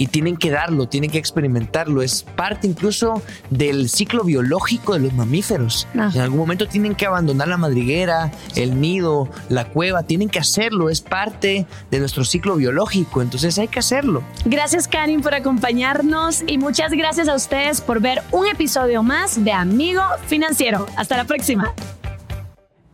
y 0.00 0.06
tienen 0.06 0.38
que 0.38 0.50
darlo, 0.50 0.88
tienen 0.88 1.10
que 1.10 1.18
experimentarlo, 1.18 2.00
es 2.00 2.22
parte 2.22 2.66
incluso 2.66 3.20
del 3.50 3.90
ciclo 3.90 4.24
biológico 4.24 4.94
de 4.94 5.00
los 5.00 5.12
mamíferos. 5.12 5.86
Ajá. 5.92 6.10
En 6.14 6.22
algún 6.22 6.38
momento 6.38 6.66
tienen 6.66 6.94
que 6.94 7.04
abandonar 7.04 7.48
la 7.48 7.58
madriguera, 7.58 8.32
el 8.56 8.80
nido, 8.80 9.28
la 9.50 9.66
cueva, 9.66 10.04
tienen 10.04 10.30
que 10.30 10.38
hacerlo, 10.38 10.88
es 10.88 11.02
parte 11.02 11.66
de 11.90 11.98
nuestro 11.98 12.24
ciclo 12.24 12.56
biológico, 12.56 13.20
entonces 13.20 13.58
hay 13.58 13.68
que 13.68 13.80
hacerlo. 13.80 14.22
Gracias, 14.46 14.88
Karin, 14.88 15.20
por 15.20 15.34
acompañarnos 15.34 16.44
y 16.46 16.56
muchas 16.56 16.92
gracias 16.92 17.28
a 17.28 17.34
ustedes 17.34 17.82
por 17.82 18.00
ver 18.00 18.22
un 18.30 18.46
episodio 18.46 19.02
más 19.02 19.44
de 19.44 19.52
Amigo 19.52 20.00
Financiero. 20.28 20.86
Hasta 20.96 21.18
la 21.18 21.24
próxima. 21.24 21.74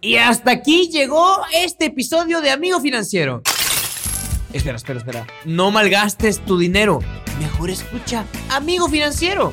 Y 0.01 0.17
hasta 0.17 0.51
aquí 0.51 0.91
llegó 0.91 1.39
este 1.55 1.85
episodio 1.85 2.41
de 2.41 2.51
Amigo 2.51 2.81
Financiero. 2.81 3.43
Espera, 4.57 4.77
espera, 4.77 4.99
espera. 4.99 5.27
No 5.45 5.71
malgastes 5.71 6.39
tu 6.45 6.59
dinero. 6.59 7.01
Mejor 7.39 7.69
escucha 7.71 8.25
Amigo 8.49 8.89
Financiero. 8.89 9.53